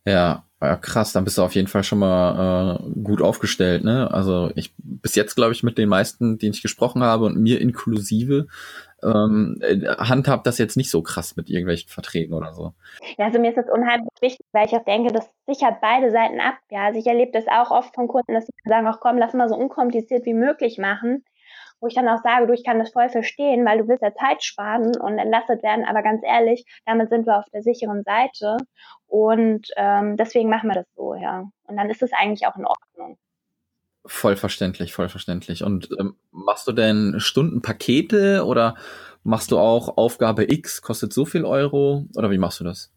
[0.06, 4.10] Ja, ja, krass, dann bist du auf jeden Fall schon mal äh, gut aufgestellt, ne?
[4.10, 7.60] Also ich bis jetzt, glaube ich, mit den meisten, denen ich gesprochen habe und mir
[7.60, 8.46] inklusive,
[9.02, 12.72] ähm, äh, handhabt das jetzt nicht so krass mit irgendwelchen Verträgen oder so.
[13.16, 16.40] Ja, also mir ist das unheimlich wichtig, weil ich auch denke, das sichert beide Seiten
[16.40, 16.56] ab.
[16.70, 19.34] Ja, also ich erlebe das auch oft von Kunden, dass sie sagen, ach komm, lass
[19.34, 21.24] mal so unkompliziert wie möglich machen
[21.80, 24.12] wo ich dann auch sage, du, ich kann das voll verstehen, weil du willst ja
[24.14, 28.56] Zeit sparen und entlastet werden, aber ganz ehrlich, damit sind wir auf der sicheren Seite
[29.06, 31.44] und ähm, deswegen machen wir das so, ja.
[31.64, 33.18] Und dann ist es eigentlich auch in Ordnung.
[34.08, 35.62] Voll verständlich, voll verständlich.
[35.62, 38.74] Und ähm, machst du denn Stundenpakete oder
[39.22, 42.90] machst du auch Aufgabe X, kostet so viel Euro oder wie machst du das?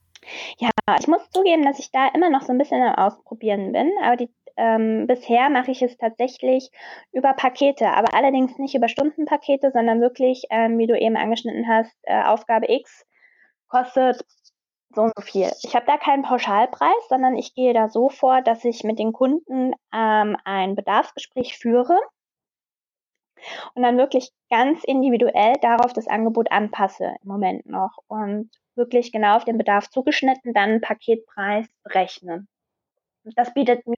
[0.58, 0.70] Ja,
[1.00, 4.16] ich muss zugeben, dass ich da immer noch so ein bisschen am Ausprobieren bin, aber
[4.16, 6.70] die ähm, bisher mache ich es tatsächlich
[7.12, 11.94] über Pakete, aber allerdings nicht über Stundenpakete, sondern wirklich, ähm, wie du eben angeschnitten hast,
[12.04, 13.06] äh, Aufgabe X
[13.68, 14.24] kostet
[14.96, 15.52] so und so viel.
[15.64, 19.14] Ich habe da keinen Pauschalpreis, sondern ich gehe da so vor, dass ich mit den
[19.14, 21.98] Kunden ähm, ein Bedarfsgespräch führe
[23.74, 29.36] und dann wirklich ganz individuell darauf das Angebot anpasse im Moment noch und wirklich genau
[29.38, 32.48] auf den Bedarf zugeschnitten dann einen Paketpreis berechne.
[33.36, 33.98] Das bietet mir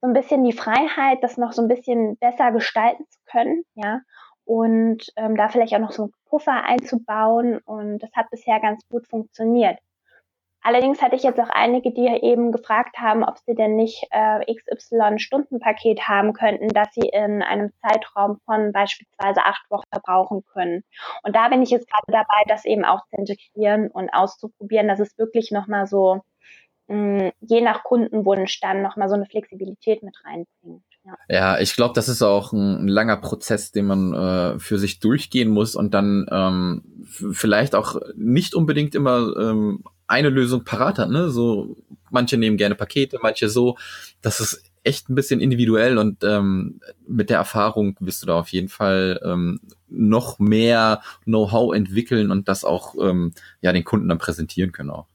[0.00, 4.00] so ein bisschen die Freiheit, das noch so ein bisschen besser gestalten zu können, ja,
[4.44, 8.86] und ähm, da vielleicht auch noch so einen Puffer einzubauen und das hat bisher ganz
[8.88, 9.78] gut funktioniert.
[10.66, 14.40] Allerdings hatte ich jetzt auch einige, die eben gefragt haben, ob sie denn nicht äh,
[14.52, 20.82] XY Stundenpaket haben könnten, dass sie in einem Zeitraum von beispielsweise acht Wochen verbrauchen können.
[21.22, 24.98] Und da bin ich jetzt gerade dabei, das eben auch zu integrieren und auszuprobieren, dass
[24.98, 26.22] es wirklich nochmal so
[26.88, 30.82] mh, je nach Kundenwunsch dann nochmal so eine Flexibilität mit reinbringt.
[31.04, 34.78] Ja, ja ich glaube, das ist auch ein, ein, langer Prozess, den man äh, für
[34.78, 40.98] sich durchgehen muss und dann ähm, vielleicht auch nicht unbedingt immer ähm, eine Lösung parat
[40.98, 41.30] hat, ne?
[41.30, 41.76] So,
[42.10, 43.76] manche nehmen gerne Pakete, manche so.
[44.22, 48.48] Das ist echt ein bisschen individuell und ähm, mit der Erfahrung wirst du da auf
[48.48, 54.18] jeden Fall ähm, noch mehr Know-how entwickeln und das auch ähm, ja den Kunden dann
[54.18, 55.06] präsentieren können auch.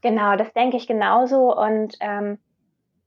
[0.00, 2.38] Genau, das denke ich genauso und ähm,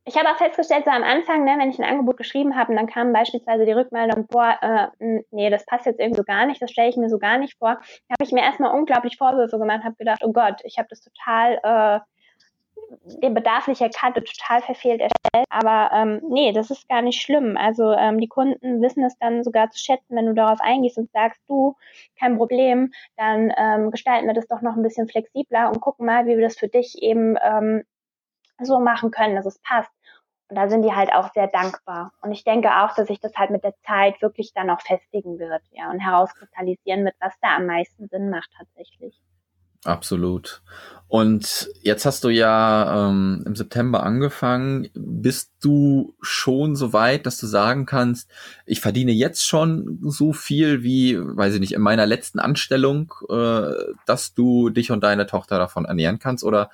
[0.06, 2.78] ich habe auch festgestellt, so am Anfang, ne, wenn ich ein Angebot geschrieben habe und
[2.78, 6.62] dann kam beispielsweise die Rückmeldung, boah, äh, nee, das passt jetzt irgendwie so gar nicht,
[6.62, 9.84] das stelle ich mir so gar nicht vor, habe ich mir erstmal unglaublich Vorwürfe gemacht,
[9.84, 12.00] habe gedacht, oh Gott, ich habe das total äh,
[13.22, 15.46] den Bedarf nicht erkannt und total verfehlt erstellt.
[15.50, 17.56] Aber ähm, nee, das ist gar nicht schlimm.
[17.58, 21.12] Also ähm, die Kunden wissen es dann sogar zu schätzen, wenn du darauf eingehst und
[21.12, 21.76] sagst, du,
[22.20, 26.26] kein Problem, dann ähm, gestalten wir das doch noch ein bisschen flexibler und gucken mal,
[26.26, 27.84] wie wir das für dich eben ähm,
[28.66, 29.92] so machen können, dass es passt.
[30.50, 32.12] Und da sind die halt auch sehr dankbar.
[32.22, 35.40] Und ich denke auch, dass sich das halt mit der Zeit wirklich dann auch festigen
[35.40, 39.22] wird, ja, und herauskristallisieren wird, was da am meisten Sinn macht tatsächlich.
[39.84, 40.62] Absolut.
[41.08, 44.90] Und jetzt hast du ja ähm, im September angefangen.
[44.94, 48.30] Bist du schon so weit, dass du sagen kannst,
[48.66, 53.72] ich verdiene jetzt schon so viel wie, weiß ich nicht, in meiner letzten Anstellung, äh,
[54.06, 56.44] dass du dich und deine Tochter davon ernähren kannst?
[56.44, 56.70] Oder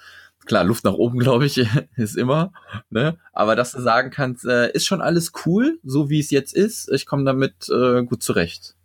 [0.47, 1.57] klar, Luft nach oben, glaube ich,
[1.95, 2.51] ist immer.
[2.89, 3.17] Ne?
[3.33, 6.91] Aber dass du sagen kannst, äh, ist schon alles cool, so wie es jetzt ist.
[6.91, 8.75] Ich komme damit äh, gut zurecht.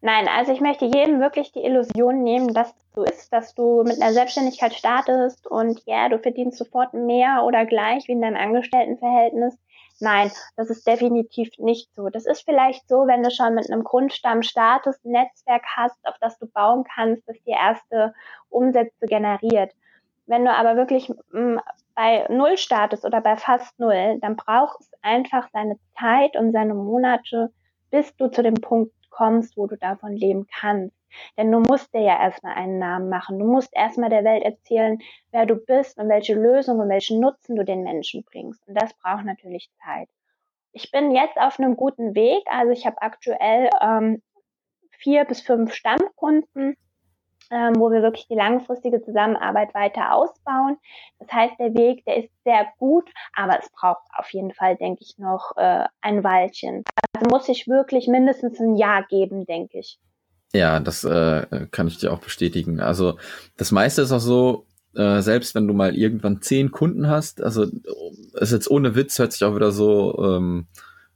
[0.00, 4.00] Nein, also ich möchte jedem wirklich die Illusion nehmen, dass so ist, dass du mit
[4.00, 9.56] einer Selbstständigkeit startest und ja, du verdienst sofort mehr oder gleich wie in deinem Angestelltenverhältnis.
[10.00, 12.08] Nein, das ist definitiv nicht so.
[12.08, 16.14] Das ist vielleicht so, wenn du schon mit einem Grundstamm startest, ein Netzwerk hast, auf
[16.20, 18.14] das du bauen kannst, das dir erste
[18.48, 19.72] Umsätze generiert.
[20.28, 21.56] Wenn du aber wirklich mm,
[21.94, 26.74] bei Null startest oder bei fast Null, dann braucht es einfach seine Zeit und seine
[26.74, 27.50] Monate,
[27.90, 30.94] bis du zu dem Punkt kommst, wo du davon leben kannst.
[31.38, 33.38] Denn du musst dir ja erstmal einen Namen machen.
[33.38, 34.98] Du musst erstmal der Welt erzählen,
[35.32, 38.68] wer du bist und welche Lösung und welchen Nutzen du den Menschen bringst.
[38.68, 40.08] Und das braucht natürlich Zeit.
[40.72, 42.44] Ich bin jetzt auf einem guten Weg.
[42.50, 44.22] Also ich habe aktuell ähm,
[44.98, 46.76] vier bis fünf Stammkunden
[47.50, 50.76] ähm, wo wir wirklich die langfristige Zusammenarbeit weiter ausbauen.
[51.18, 55.02] Das heißt, der Weg, der ist sehr gut, aber es braucht auf jeden Fall, denke
[55.02, 56.84] ich, noch äh, ein Weilchen.
[57.16, 59.98] Also muss ich wirklich mindestens ein Jahr geben, denke ich.
[60.52, 62.80] Ja, das äh, kann ich dir auch bestätigen.
[62.80, 63.18] Also
[63.56, 67.66] das meiste ist auch so, äh, selbst wenn du mal irgendwann zehn Kunden hast, also
[68.34, 70.66] ist jetzt ohne Witz, hört sich auch wieder so ähm,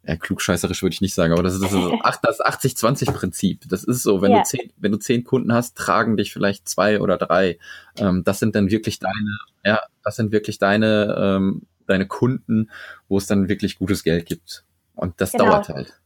[0.04, 1.62] ja, klugscheißerisch würde ich nicht sagen, aber das ist
[2.22, 3.68] das, 80-20-Prinzip.
[3.68, 4.38] Das ist so, wenn ja.
[4.38, 7.58] du zehn, wenn du zehn Kunden hast, tragen dich vielleicht zwei oder drei.
[7.96, 12.70] Ähm, das sind dann wirklich deine, ja, das sind wirklich deine, ähm, deine Kunden,
[13.08, 14.64] wo es dann wirklich gutes Geld gibt.
[14.94, 15.46] Und das genau.
[15.46, 16.02] dauert halt.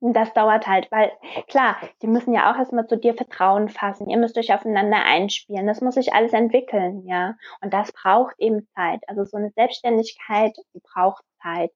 [0.00, 1.12] Das dauert halt, weil
[1.48, 4.10] klar, die müssen ja auch erstmal zu dir Vertrauen fassen.
[4.10, 5.66] Ihr müsst euch aufeinander einspielen.
[5.66, 7.36] Das muss sich alles entwickeln, ja.
[7.62, 9.00] Und das braucht eben Zeit.
[9.06, 10.54] Also so eine Selbstständigkeit
[10.92, 11.70] braucht Zeit.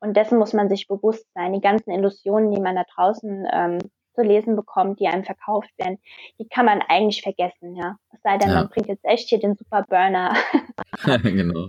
[0.00, 1.52] Und dessen muss man sich bewusst sein.
[1.52, 3.78] Die ganzen Illusionen, die man da draußen ähm,
[4.14, 5.98] zu lesen bekommt, die einem verkauft werden,
[6.38, 7.96] die kann man eigentlich vergessen, ja.
[8.12, 8.56] Es sei denn, ja.
[8.56, 10.34] man bringt jetzt echt hier den Super Burner.
[11.22, 11.68] genau.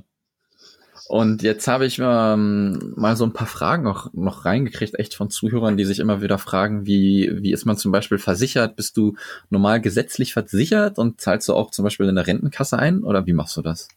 [1.08, 5.30] Und jetzt habe ich ähm, mal so ein paar Fragen noch, noch reingekriegt, echt von
[5.30, 8.76] Zuhörern, die sich immer wieder fragen, wie, wie ist man zum Beispiel versichert?
[8.76, 9.16] Bist du
[9.50, 13.34] normal gesetzlich versichert und zahlst du auch zum Beispiel in der Rentenkasse ein oder wie
[13.34, 13.88] machst du das?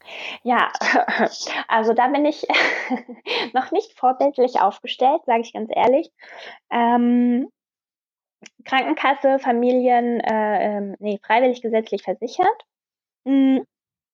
[0.43, 0.71] Ja,
[1.69, 2.47] also da bin ich
[3.55, 6.11] noch nicht vorbildlich aufgestellt, sage ich ganz ehrlich.
[6.71, 7.49] Ähm,
[8.65, 12.47] Krankenkasse, Familien, äh, ähm, nee, freiwillig gesetzlich versichert.
[13.27, 13.65] Hm,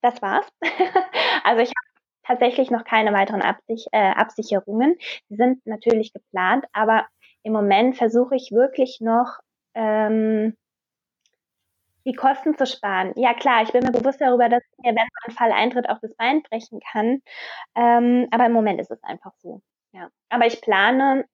[0.02, 0.46] das war's.
[1.44, 1.85] also ich habe
[2.26, 4.96] tatsächlich noch keine weiteren Absich äh, Absicherungen.
[5.30, 7.06] Die sind natürlich geplant, aber
[7.42, 9.38] im Moment versuche ich wirklich noch
[9.74, 10.56] ähm,
[12.04, 13.12] die Kosten zu sparen.
[13.16, 16.14] Ja klar, ich bin mir bewusst darüber, dass mir, wenn ein Fall eintritt, auch das
[16.14, 17.20] Bein brechen kann.
[17.74, 19.60] Ähm, aber im Moment ist es einfach so.
[19.92, 20.08] Ja.
[20.28, 21.24] Aber ich plane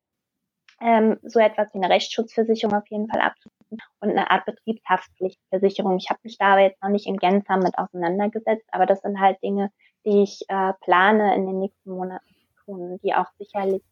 [0.81, 5.97] ähm, so etwas wie eine Rechtsschutzversicherung auf jeden Fall abzuschließen und eine Art Betriebshaftpflichtversicherung.
[5.99, 9.21] Ich habe mich da aber jetzt noch nicht in Gänze mit auseinandergesetzt, aber das sind
[9.21, 9.71] halt Dinge,
[10.05, 13.83] die ich äh, plane in den nächsten Monaten zu tun, die auch sicherlich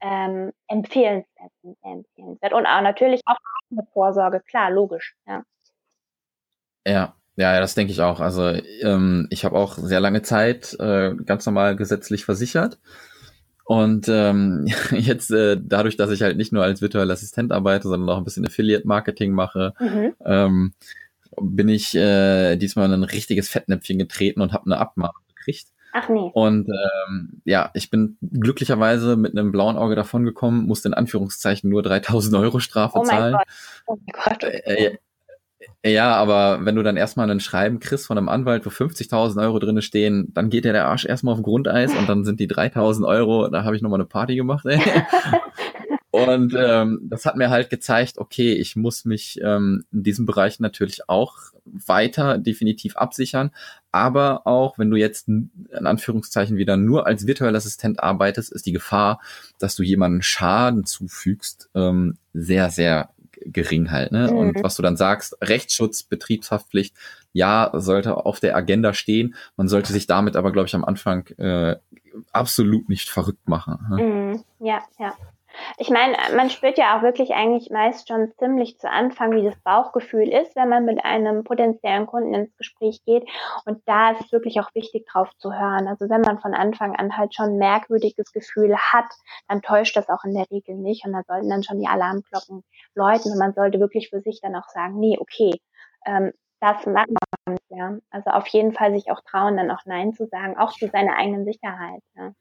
[0.00, 2.52] ähm, empfehlenswert sind, empfehlenswert.
[2.52, 3.36] Und auch natürlich auch
[3.70, 5.44] eine Vorsorge, klar, logisch, ja.
[6.86, 8.20] Ja, ja, das denke ich auch.
[8.20, 8.48] Also
[8.82, 12.78] ähm, ich habe auch sehr lange Zeit äh, ganz normal gesetzlich versichert.
[13.64, 18.10] Und ähm, jetzt äh, dadurch, dass ich halt nicht nur als virtueller Assistent arbeite, sondern
[18.10, 20.14] auch ein bisschen Affiliate-Marketing mache, mhm.
[20.24, 20.74] ähm,
[21.40, 25.68] bin ich äh, diesmal in ein richtiges Fettnäpfchen getreten und habe eine Abmahnung gekriegt.
[25.92, 26.30] Ach nee.
[26.32, 31.82] Und ähm, ja, ich bin glücklicherweise mit einem blauen Auge davongekommen, musste in Anführungszeichen nur
[31.82, 33.34] 3000 Euro Strafe oh zahlen.
[33.34, 33.46] Gott.
[33.86, 34.44] Oh mein Gott.
[34.44, 34.96] Äh,
[35.82, 39.42] äh, ja, aber wenn du dann erstmal ein Schreiben kriegst von einem Anwalt, wo 50.000
[39.42, 42.48] Euro drinne stehen, dann geht dir der Arsch erstmal auf Grundeis und dann sind die
[42.48, 44.64] 3.000 Euro, da habe ich nochmal eine Party gemacht.
[44.64, 44.80] Ey.
[46.12, 50.60] Und ähm, das hat mir halt gezeigt, okay, ich muss mich ähm, in diesem Bereich
[50.60, 53.50] natürlich auch weiter definitiv absichern.
[53.92, 58.72] Aber auch wenn du jetzt in Anführungszeichen wieder nur als virtueller Assistent arbeitest, ist die
[58.72, 59.20] Gefahr,
[59.58, 63.10] dass du jemanden Schaden zufügst, ähm, sehr, sehr
[63.44, 64.12] gering halt.
[64.12, 64.28] Ne?
[64.30, 64.36] Mhm.
[64.36, 66.96] Und was du dann sagst, Rechtsschutz, Betriebshaftpflicht,
[67.32, 69.34] ja, sollte auf der Agenda stehen.
[69.56, 71.76] Man sollte sich damit aber, glaube ich, am Anfang äh,
[72.32, 73.78] absolut nicht verrückt machen.
[73.90, 74.02] Ne?
[74.02, 74.44] Mhm.
[74.66, 75.14] Ja, ja.
[75.78, 79.58] Ich meine, man spürt ja auch wirklich eigentlich meist schon ziemlich zu Anfang, wie das
[79.62, 83.28] Bauchgefühl ist, wenn man mit einem potenziellen Kunden ins Gespräch geht.
[83.64, 85.88] Und da ist es wirklich auch wichtig, drauf zu hören.
[85.88, 89.06] Also wenn man von Anfang an halt schon ein merkwürdiges Gefühl hat,
[89.48, 91.04] dann täuscht das auch in der Regel nicht.
[91.06, 92.62] Und da sollten dann schon die Alarmglocken
[92.94, 93.32] läuten.
[93.32, 95.60] Und man sollte wirklich für sich dann auch sagen, nee, okay,
[96.06, 97.08] ähm, das macht
[97.46, 97.98] man, ja.
[98.10, 101.16] Also auf jeden Fall sich auch trauen, dann auch Nein zu sagen, auch zu seiner
[101.18, 102.02] eigenen Sicherheit.
[102.14, 102.32] Ja.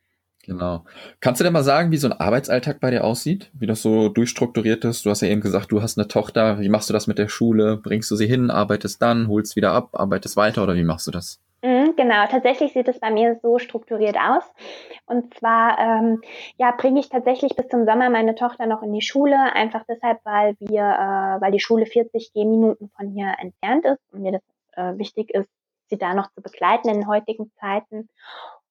[0.44, 0.86] Genau.
[1.20, 3.52] Kannst du denn mal sagen, wie so ein Arbeitsalltag bei dir aussieht?
[3.54, 5.06] Wie das so durchstrukturiert ist?
[5.06, 6.60] Du hast ja eben gesagt, du hast eine Tochter.
[6.60, 7.78] Wie machst du das mit der Schule?
[7.78, 11.12] Bringst du sie hin, arbeitest dann, holst wieder ab, arbeitest weiter oder wie machst du
[11.12, 11.40] das?
[11.64, 14.44] Mhm, genau, tatsächlich sieht es bei mir so strukturiert aus.
[15.06, 16.22] Und zwar ähm,
[16.58, 20.20] ja, bringe ich tatsächlich bis zum Sommer meine Tochter noch in die Schule, einfach deshalb,
[20.24, 24.42] weil wir, äh, weil die Schule 40 Gehminuten von hier entfernt ist und mir das
[24.72, 25.50] äh, wichtig ist,
[25.90, 28.10] sie da noch zu begleiten in heutigen Zeiten.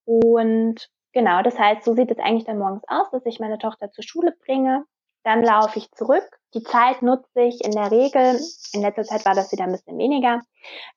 [0.03, 3.91] Und Genau, das heißt, so sieht es eigentlich dann morgens aus, dass ich meine Tochter
[3.91, 4.85] zur Schule bringe.
[5.23, 6.23] Dann laufe ich zurück.
[6.53, 8.39] Die Zeit nutze ich in der Regel,
[8.73, 10.41] in letzter Zeit war das wieder ein bisschen weniger,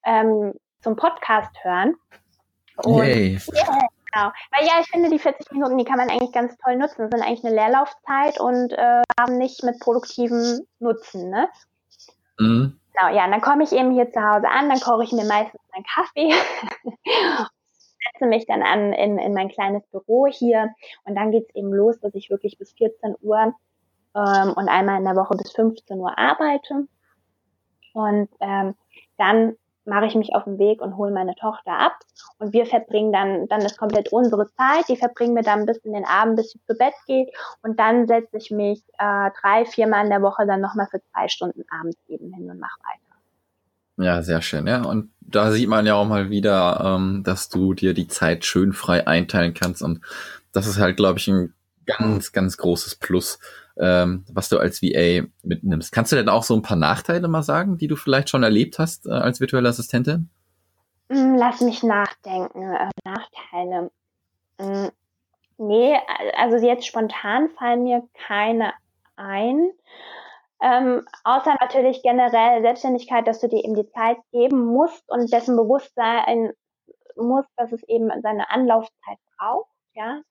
[0.04, 1.94] ähm, zum Podcast hören.
[2.76, 3.38] Und, Yay.
[3.52, 4.32] Yeah, genau.
[4.50, 7.02] Weil ja, ich finde, die 40 Minuten, die kann man eigentlich ganz toll nutzen.
[7.02, 11.30] Das sind eigentlich eine Leerlaufzeit und äh, haben nicht mit produktivem Nutzen.
[11.30, 11.48] Ne?
[12.38, 12.80] Mhm.
[12.94, 15.24] Genau, ja, und dann komme ich eben hier zu Hause an, dann koche ich mir
[15.24, 16.32] meistens meinen Kaffee
[18.04, 21.98] setze mich dann an in, in mein kleines Büro hier und dann geht's eben los,
[22.00, 23.54] dass ich wirklich bis 14 Uhr
[24.14, 26.86] ähm, und einmal in der Woche bis 15 Uhr arbeite.
[27.92, 28.74] Und ähm,
[29.18, 31.98] dann mache ich mich auf den Weg und hole meine Tochter ab.
[32.38, 34.88] Und wir verbringen dann, dann ist komplett unsere Zeit.
[34.88, 37.32] Die verbringen wir dann bis in den Abend, bis sie zu Bett geht.
[37.62, 41.28] Und dann setze ich mich äh, drei, viermal in der Woche dann nochmal für zwei
[41.28, 43.03] Stunden abends eben hin und mache weiter.
[43.96, 44.82] Ja, sehr schön, ja.
[44.82, 48.72] Und da sieht man ja auch mal wieder, ähm, dass du dir die Zeit schön
[48.72, 49.82] frei einteilen kannst.
[49.82, 50.00] Und
[50.52, 51.54] das ist halt, glaube ich, ein
[51.86, 53.38] ganz, ganz großes Plus,
[53.76, 55.92] ähm, was du als VA mitnimmst.
[55.92, 58.78] Kannst du denn auch so ein paar Nachteile mal sagen, die du vielleicht schon erlebt
[58.78, 60.28] hast äh, als virtuelle Assistentin?
[61.10, 62.62] Hm, lass mich nachdenken.
[62.62, 63.90] Äh, Nachteile.
[64.60, 64.90] Hm,
[65.58, 65.96] nee,
[66.36, 68.72] also jetzt spontan fallen mir keine
[69.16, 69.70] ein.
[70.64, 75.56] Ähm, außer natürlich generell Selbstständigkeit, dass du dir eben die Zeit geben musst und dessen
[75.56, 76.52] Bewusstsein
[77.16, 79.68] muss, dass es eben seine Anlaufzeit braucht.
[79.92, 80.22] Ja,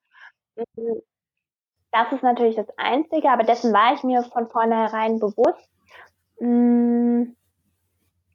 [0.55, 1.01] hm,
[1.91, 5.69] das ist natürlich das Einzige, aber dessen war ich mir von vornherein bewusst.
[6.39, 7.35] Hm,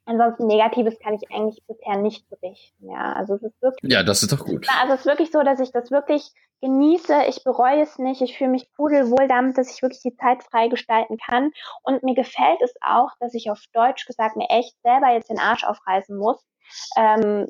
[0.09, 2.89] ansonsten Negatives kann ich eigentlich bisher nicht berichten.
[2.89, 3.91] Ja, also es ist wirklich.
[3.91, 4.67] Ja, das ist doch gut.
[4.81, 6.31] Also es ist wirklich so, dass ich das wirklich
[6.61, 7.23] genieße.
[7.27, 8.21] Ich bereue es nicht.
[8.21, 11.51] Ich fühle mich pudelwohl damit, dass ich wirklich die Zeit frei gestalten kann.
[11.83, 15.39] Und mir gefällt es auch, dass ich auf Deutsch gesagt mir echt selber jetzt den
[15.39, 16.43] Arsch aufreißen muss,
[16.97, 17.47] ähm,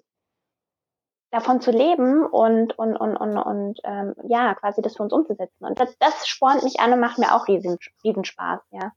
[1.31, 5.65] davon zu leben und, und, und, und, und ähm, ja, quasi das für uns umzusetzen.
[5.65, 8.91] Und das, das spornt mich an und macht mir auch riesen, riesen Spaß, ja.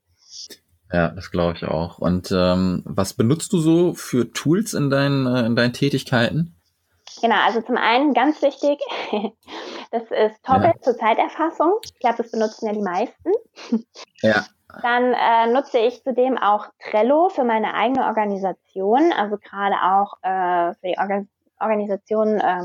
[0.93, 1.99] Ja, das glaube ich auch.
[1.99, 6.55] Und ähm, was benutzt du so für Tools in deinen, äh, in deinen Tätigkeiten?
[7.20, 8.78] Genau, also zum einen ganz wichtig,
[9.90, 10.82] das ist Toppet ja.
[10.82, 11.78] zur Zeiterfassung.
[11.84, 13.30] Ich glaube, das benutzen ja die meisten.
[14.22, 14.47] Ja.
[14.80, 20.74] Dann äh, nutze ich zudem auch Trello für meine eigene Organisation, also gerade auch äh,
[20.74, 21.28] für die Organ
[21.61, 22.64] Organisation äh,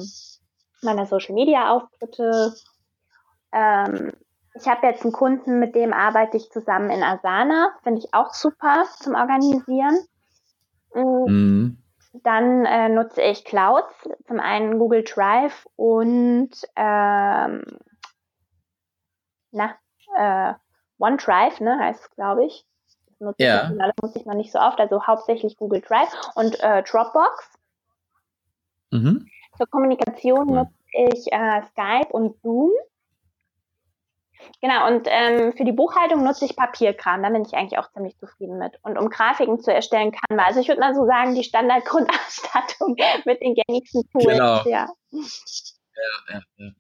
[0.81, 2.53] meiner Social Media Auftritte.
[3.51, 4.11] Ähm,
[4.59, 8.33] ich habe jetzt einen Kunden, mit dem arbeite ich zusammen in Asana, finde ich auch
[8.33, 9.97] super zum Organisieren.
[10.93, 11.31] Mm.
[11.31, 11.77] Mhm.
[12.23, 17.63] Dann äh, nutze ich Clouds, zum einen Google Drive und ähm,
[19.51, 19.75] na,
[20.15, 20.53] äh,
[20.99, 22.65] OneDrive, ne, heißt es, glaube ich.
[23.07, 23.69] Das nutze ja.
[23.69, 27.53] ich, nutze ich noch nicht so oft, also hauptsächlich Google Drive und äh, Dropbox.
[28.91, 29.27] Mhm.
[29.57, 32.71] Zur Kommunikation nutze ich äh, Skype und Zoom.
[34.61, 38.17] Genau, und ähm, für die Buchhaltung nutze ich Papierkram, da bin ich eigentlich auch ziemlich
[38.17, 38.73] zufrieden mit.
[38.81, 42.95] Und um Grafiken zu erstellen, kann man, also ich würde mal so sagen, die Standardgrundausstattung
[43.25, 44.25] mit den gängigsten Tools.
[44.25, 44.63] Genau.
[44.65, 44.87] Ja.
[45.11, 46.71] Ja, ja, ja.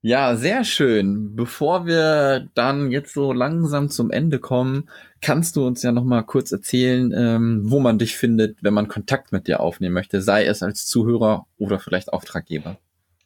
[0.00, 1.34] Ja, sehr schön.
[1.34, 4.88] Bevor wir dann jetzt so langsam zum Ende kommen,
[5.20, 8.86] kannst du uns ja noch mal kurz erzählen, ähm, wo man dich findet, wenn man
[8.86, 12.78] Kontakt mit dir aufnehmen möchte, sei es als Zuhörer oder vielleicht Auftraggeber.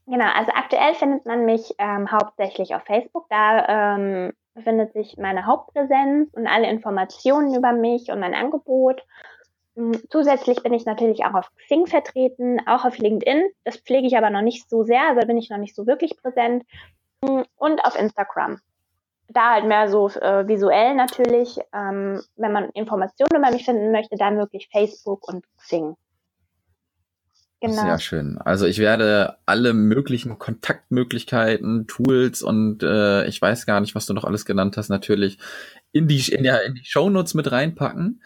[0.07, 3.27] Genau, also aktuell findet man mich ähm, hauptsächlich auf Facebook.
[3.31, 9.03] Da ähm, befindet sich meine Hauptpräsenz und alle Informationen über mich und mein Angebot.
[9.77, 13.45] Hm, zusätzlich bin ich natürlich auch auf Xing vertreten, auch auf LinkedIn.
[13.65, 16.17] Das pflege ich aber noch nicht so sehr, also bin ich noch nicht so wirklich
[16.21, 16.65] präsent.
[17.25, 18.59] Hm, und auf Instagram.
[19.29, 21.59] Da halt mehr so äh, visuell natürlich.
[21.73, 25.97] Ähm, wenn man Informationen über mich finden möchte, dann wirklich Facebook und Xing.
[27.63, 27.81] Genau.
[27.81, 28.39] Sehr schön.
[28.39, 34.15] Also ich werde alle möglichen Kontaktmöglichkeiten, Tools und äh, ich weiß gar nicht, was du
[34.15, 35.39] noch alles genannt hast, natürlich
[35.93, 38.21] in die in, ja, in die Shownotes mit reinpacken.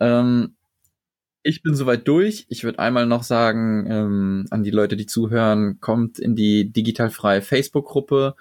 [0.00, 0.56] Ähm,
[1.44, 2.46] ich bin soweit durch.
[2.48, 7.42] Ich würde einmal noch sagen ähm, an die Leute, die zuhören, kommt in die digitalfreie
[7.42, 8.34] Facebook-Gruppe.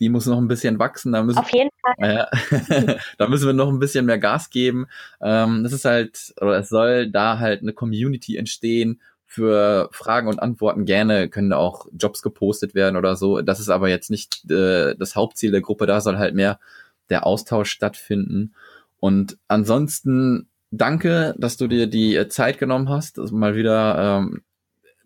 [0.00, 1.12] Die muss noch ein bisschen wachsen.
[1.12, 2.28] Da müssen, Auf jeden Fall.
[2.68, 4.86] Äh, da müssen wir noch ein bisschen mehr Gas geben.
[5.20, 9.00] Ähm, das ist halt, oder es soll da halt eine Community entstehen,
[9.32, 13.40] für Fragen und Antworten gerne können auch Jobs gepostet werden oder so.
[13.40, 15.86] Das ist aber jetzt nicht äh, das Hauptziel der Gruppe.
[15.86, 16.60] Da soll halt mehr
[17.08, 18.52] der Austausch stattfinden.
[19.00, 23.16] Und ansonsten danke, dass du dir die äh, Zeit genommen hast.
[23.16, 24.42] Das ist mal wieder ähm,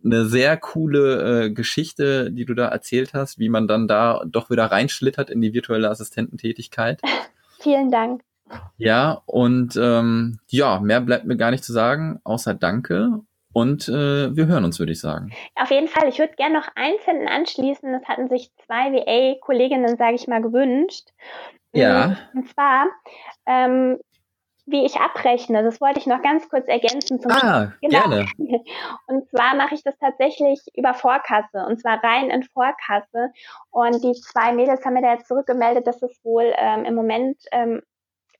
[0.04, 4.50] eine sehr coole äh, Geschichte, die du da erzählt hast, wie man dann da doch
[4.50, 7.00] wieder reinschlittert in die virtuelle Assistententätigkeit.
[7.60, 8.22] Vielen Dank.
[8.76, 13.20] Ja, und ähm, ja, mehr bleibt mir gar nicht zu sagen, außer Danke.
[13.56, 15.30] Und äh, wir hören uns, würde ich sagen.
[15.54, 16.10] Auf jeden Fall.
[16.10, 17.90] Ich würde gerne noch eins hinten anschließen.
[17.90, 21.08] Das hatten sich zwei VA-Kolleginnen, sage ich mal, gewünscht.
[21.72, 22.08] Ja.
[22.08, 22.84] Mm, und zwar,
[23.46, 23.98] ähm,
[24.66, 27.18] wie ich abrechne, das wollte ich noch ganz kurz ergänzen.
[27.18, 27.98] Zum ah, genau.
[27.98, 28.26] gerne.
[29.06, 33.30] Und zwar mache ich das tatsächlich über Vorkasse und zwar rein in Vorkasse.
[33.70, 37.38] Und die zwei Mädels haben mir da jetzt zurückgemeldet, dass es wohl ähm, im Moment
[37.52, 37.80] ähm,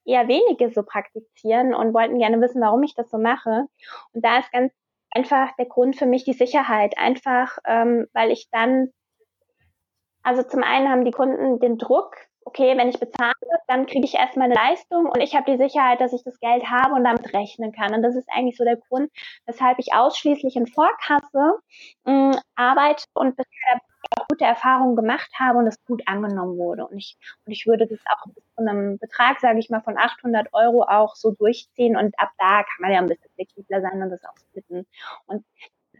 [0.05, 3.65] eher wenige so praktizieren und wollten gerne wissen, warum ich das so mache.
[4.13, 4.75] Und da ist ganz
[5.17, 6.99] einfach der Grund für mich die Sicherheit.
[6.99, 8.89] Einfach, ähm, weil ich dann,
[10.23, 13.33] also zum einen haben die Kunden den Druck, okay, wenn ich bezahle,
[13.67, 16.71] dann kriege ich erstmal eine Leistung und ich habe die Sicherheit, dass ich das Geld
[16.71, 17.93] habe und damit rechnen kann.
[17.93, 19.11] Und das ist eigentlich so der Grund,
[19.47, 21.59] weshalb ich ausschließlich in Vorkasse
[22.05, 23.81] mh, hm, arbeite und bisher
[24.17, 26.87] auch gute Erfahrungen gemacht habe und es gut angenommen wurde.
[26.87, 29.97] Und ich, und ich würde das auch bis zu einem Betrag, sage ich mal, von
[29.99, 34.03] 800 Euro auch so durchziehen und ab da kann man ja ein bisschen flexibler sein
[34.03, 34.87] und das auch splitten.
[35.27, 35.45] Und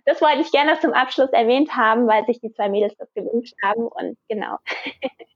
[0.05, 3.55] das wollte ich gerne zum Abschluss erwähnt haben, weil sich die zwei Mädels das gewünscht
[3.63, 4.59] haben und genau.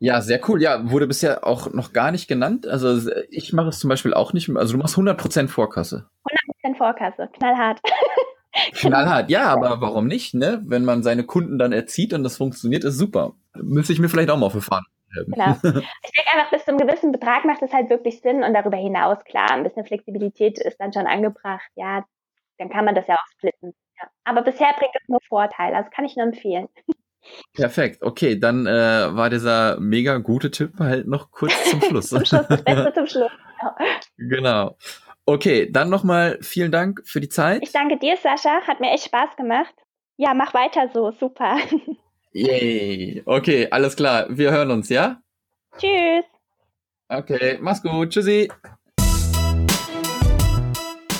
[0.00, 0.62] Ja, sehr cool.
[0.62, 2.68] Ja, wurde bisher auch noch gar nicht genannt.
[2.68, 4.48] Also ich mache es zum Beispiel auch nicht.
[4.54, 6.08] Also du machst 100% Vorkasse.
[6.64, 7.80] 100% Vorkasse, knallhart.
[8.52, 10.62] Knallhart, ja, aber warum nicht, ne?
[10.66, 13.34] Wenn man seine Kunden dann erzieht und das funktioniert, ist super.
[13.54, 14.84] Müsste ich mir vielleicht auch mal für fahren.
[15.14, 15.56] Genau.
[15.62, 18.76] Ich denke einfach, bis zu einem gewissen Betrag macht es halt wirklich Sinn und darüber
[18.76, 21.70] hinaus, klar, ein bisschen Flexibilität ist dann schon angebracht.
[21.76, 22.04] Ja,
[22.58, 23.74] dann kann man das ja auch splitten.
[24.00, 24.08] Ja.
[24.24, 26.68] Aber bisher bringt es nur Vorteile, also kann ich nur empfehlen.
[27.52, 32.08] Perfekt, okay, dann äh, war dieser mega gute Tipp halt noch kurz zum Schluss.
[32.08, 33.32] zum Schluss, das Beste zum Schluss.
[33.60, 33.76] Genau.
[34.16, 34.76] genau.
[35.28, 37.62] Okay, dann nochmal vielen Dank für die Zeit.
[37.62, 38.62] Ich danke dir, Sascha.
[38.66, 39.74] Hat mir echt Spaß gemacht.
[40.16, 41.10] Ja, mach weiter so.
[41.10, 41.58] Super.
[42.32, 43.22] Yay.
[43.26, 44.24] Okay, alles klar.
[44.30, 45.20] Wir hören uns, ja?
[45.76, 46.24] Tschüss.
[47.10, 48.08] Okay, mach's gut.
[48.08, 48.50] Tschüssi.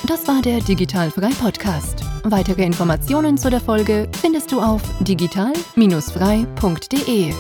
[0.07, 2.03] Das war der Digitalfrei Podcast.
[2.25, 7.35] Weitere Informationen zu der Folge findest du auf digital-frei.de.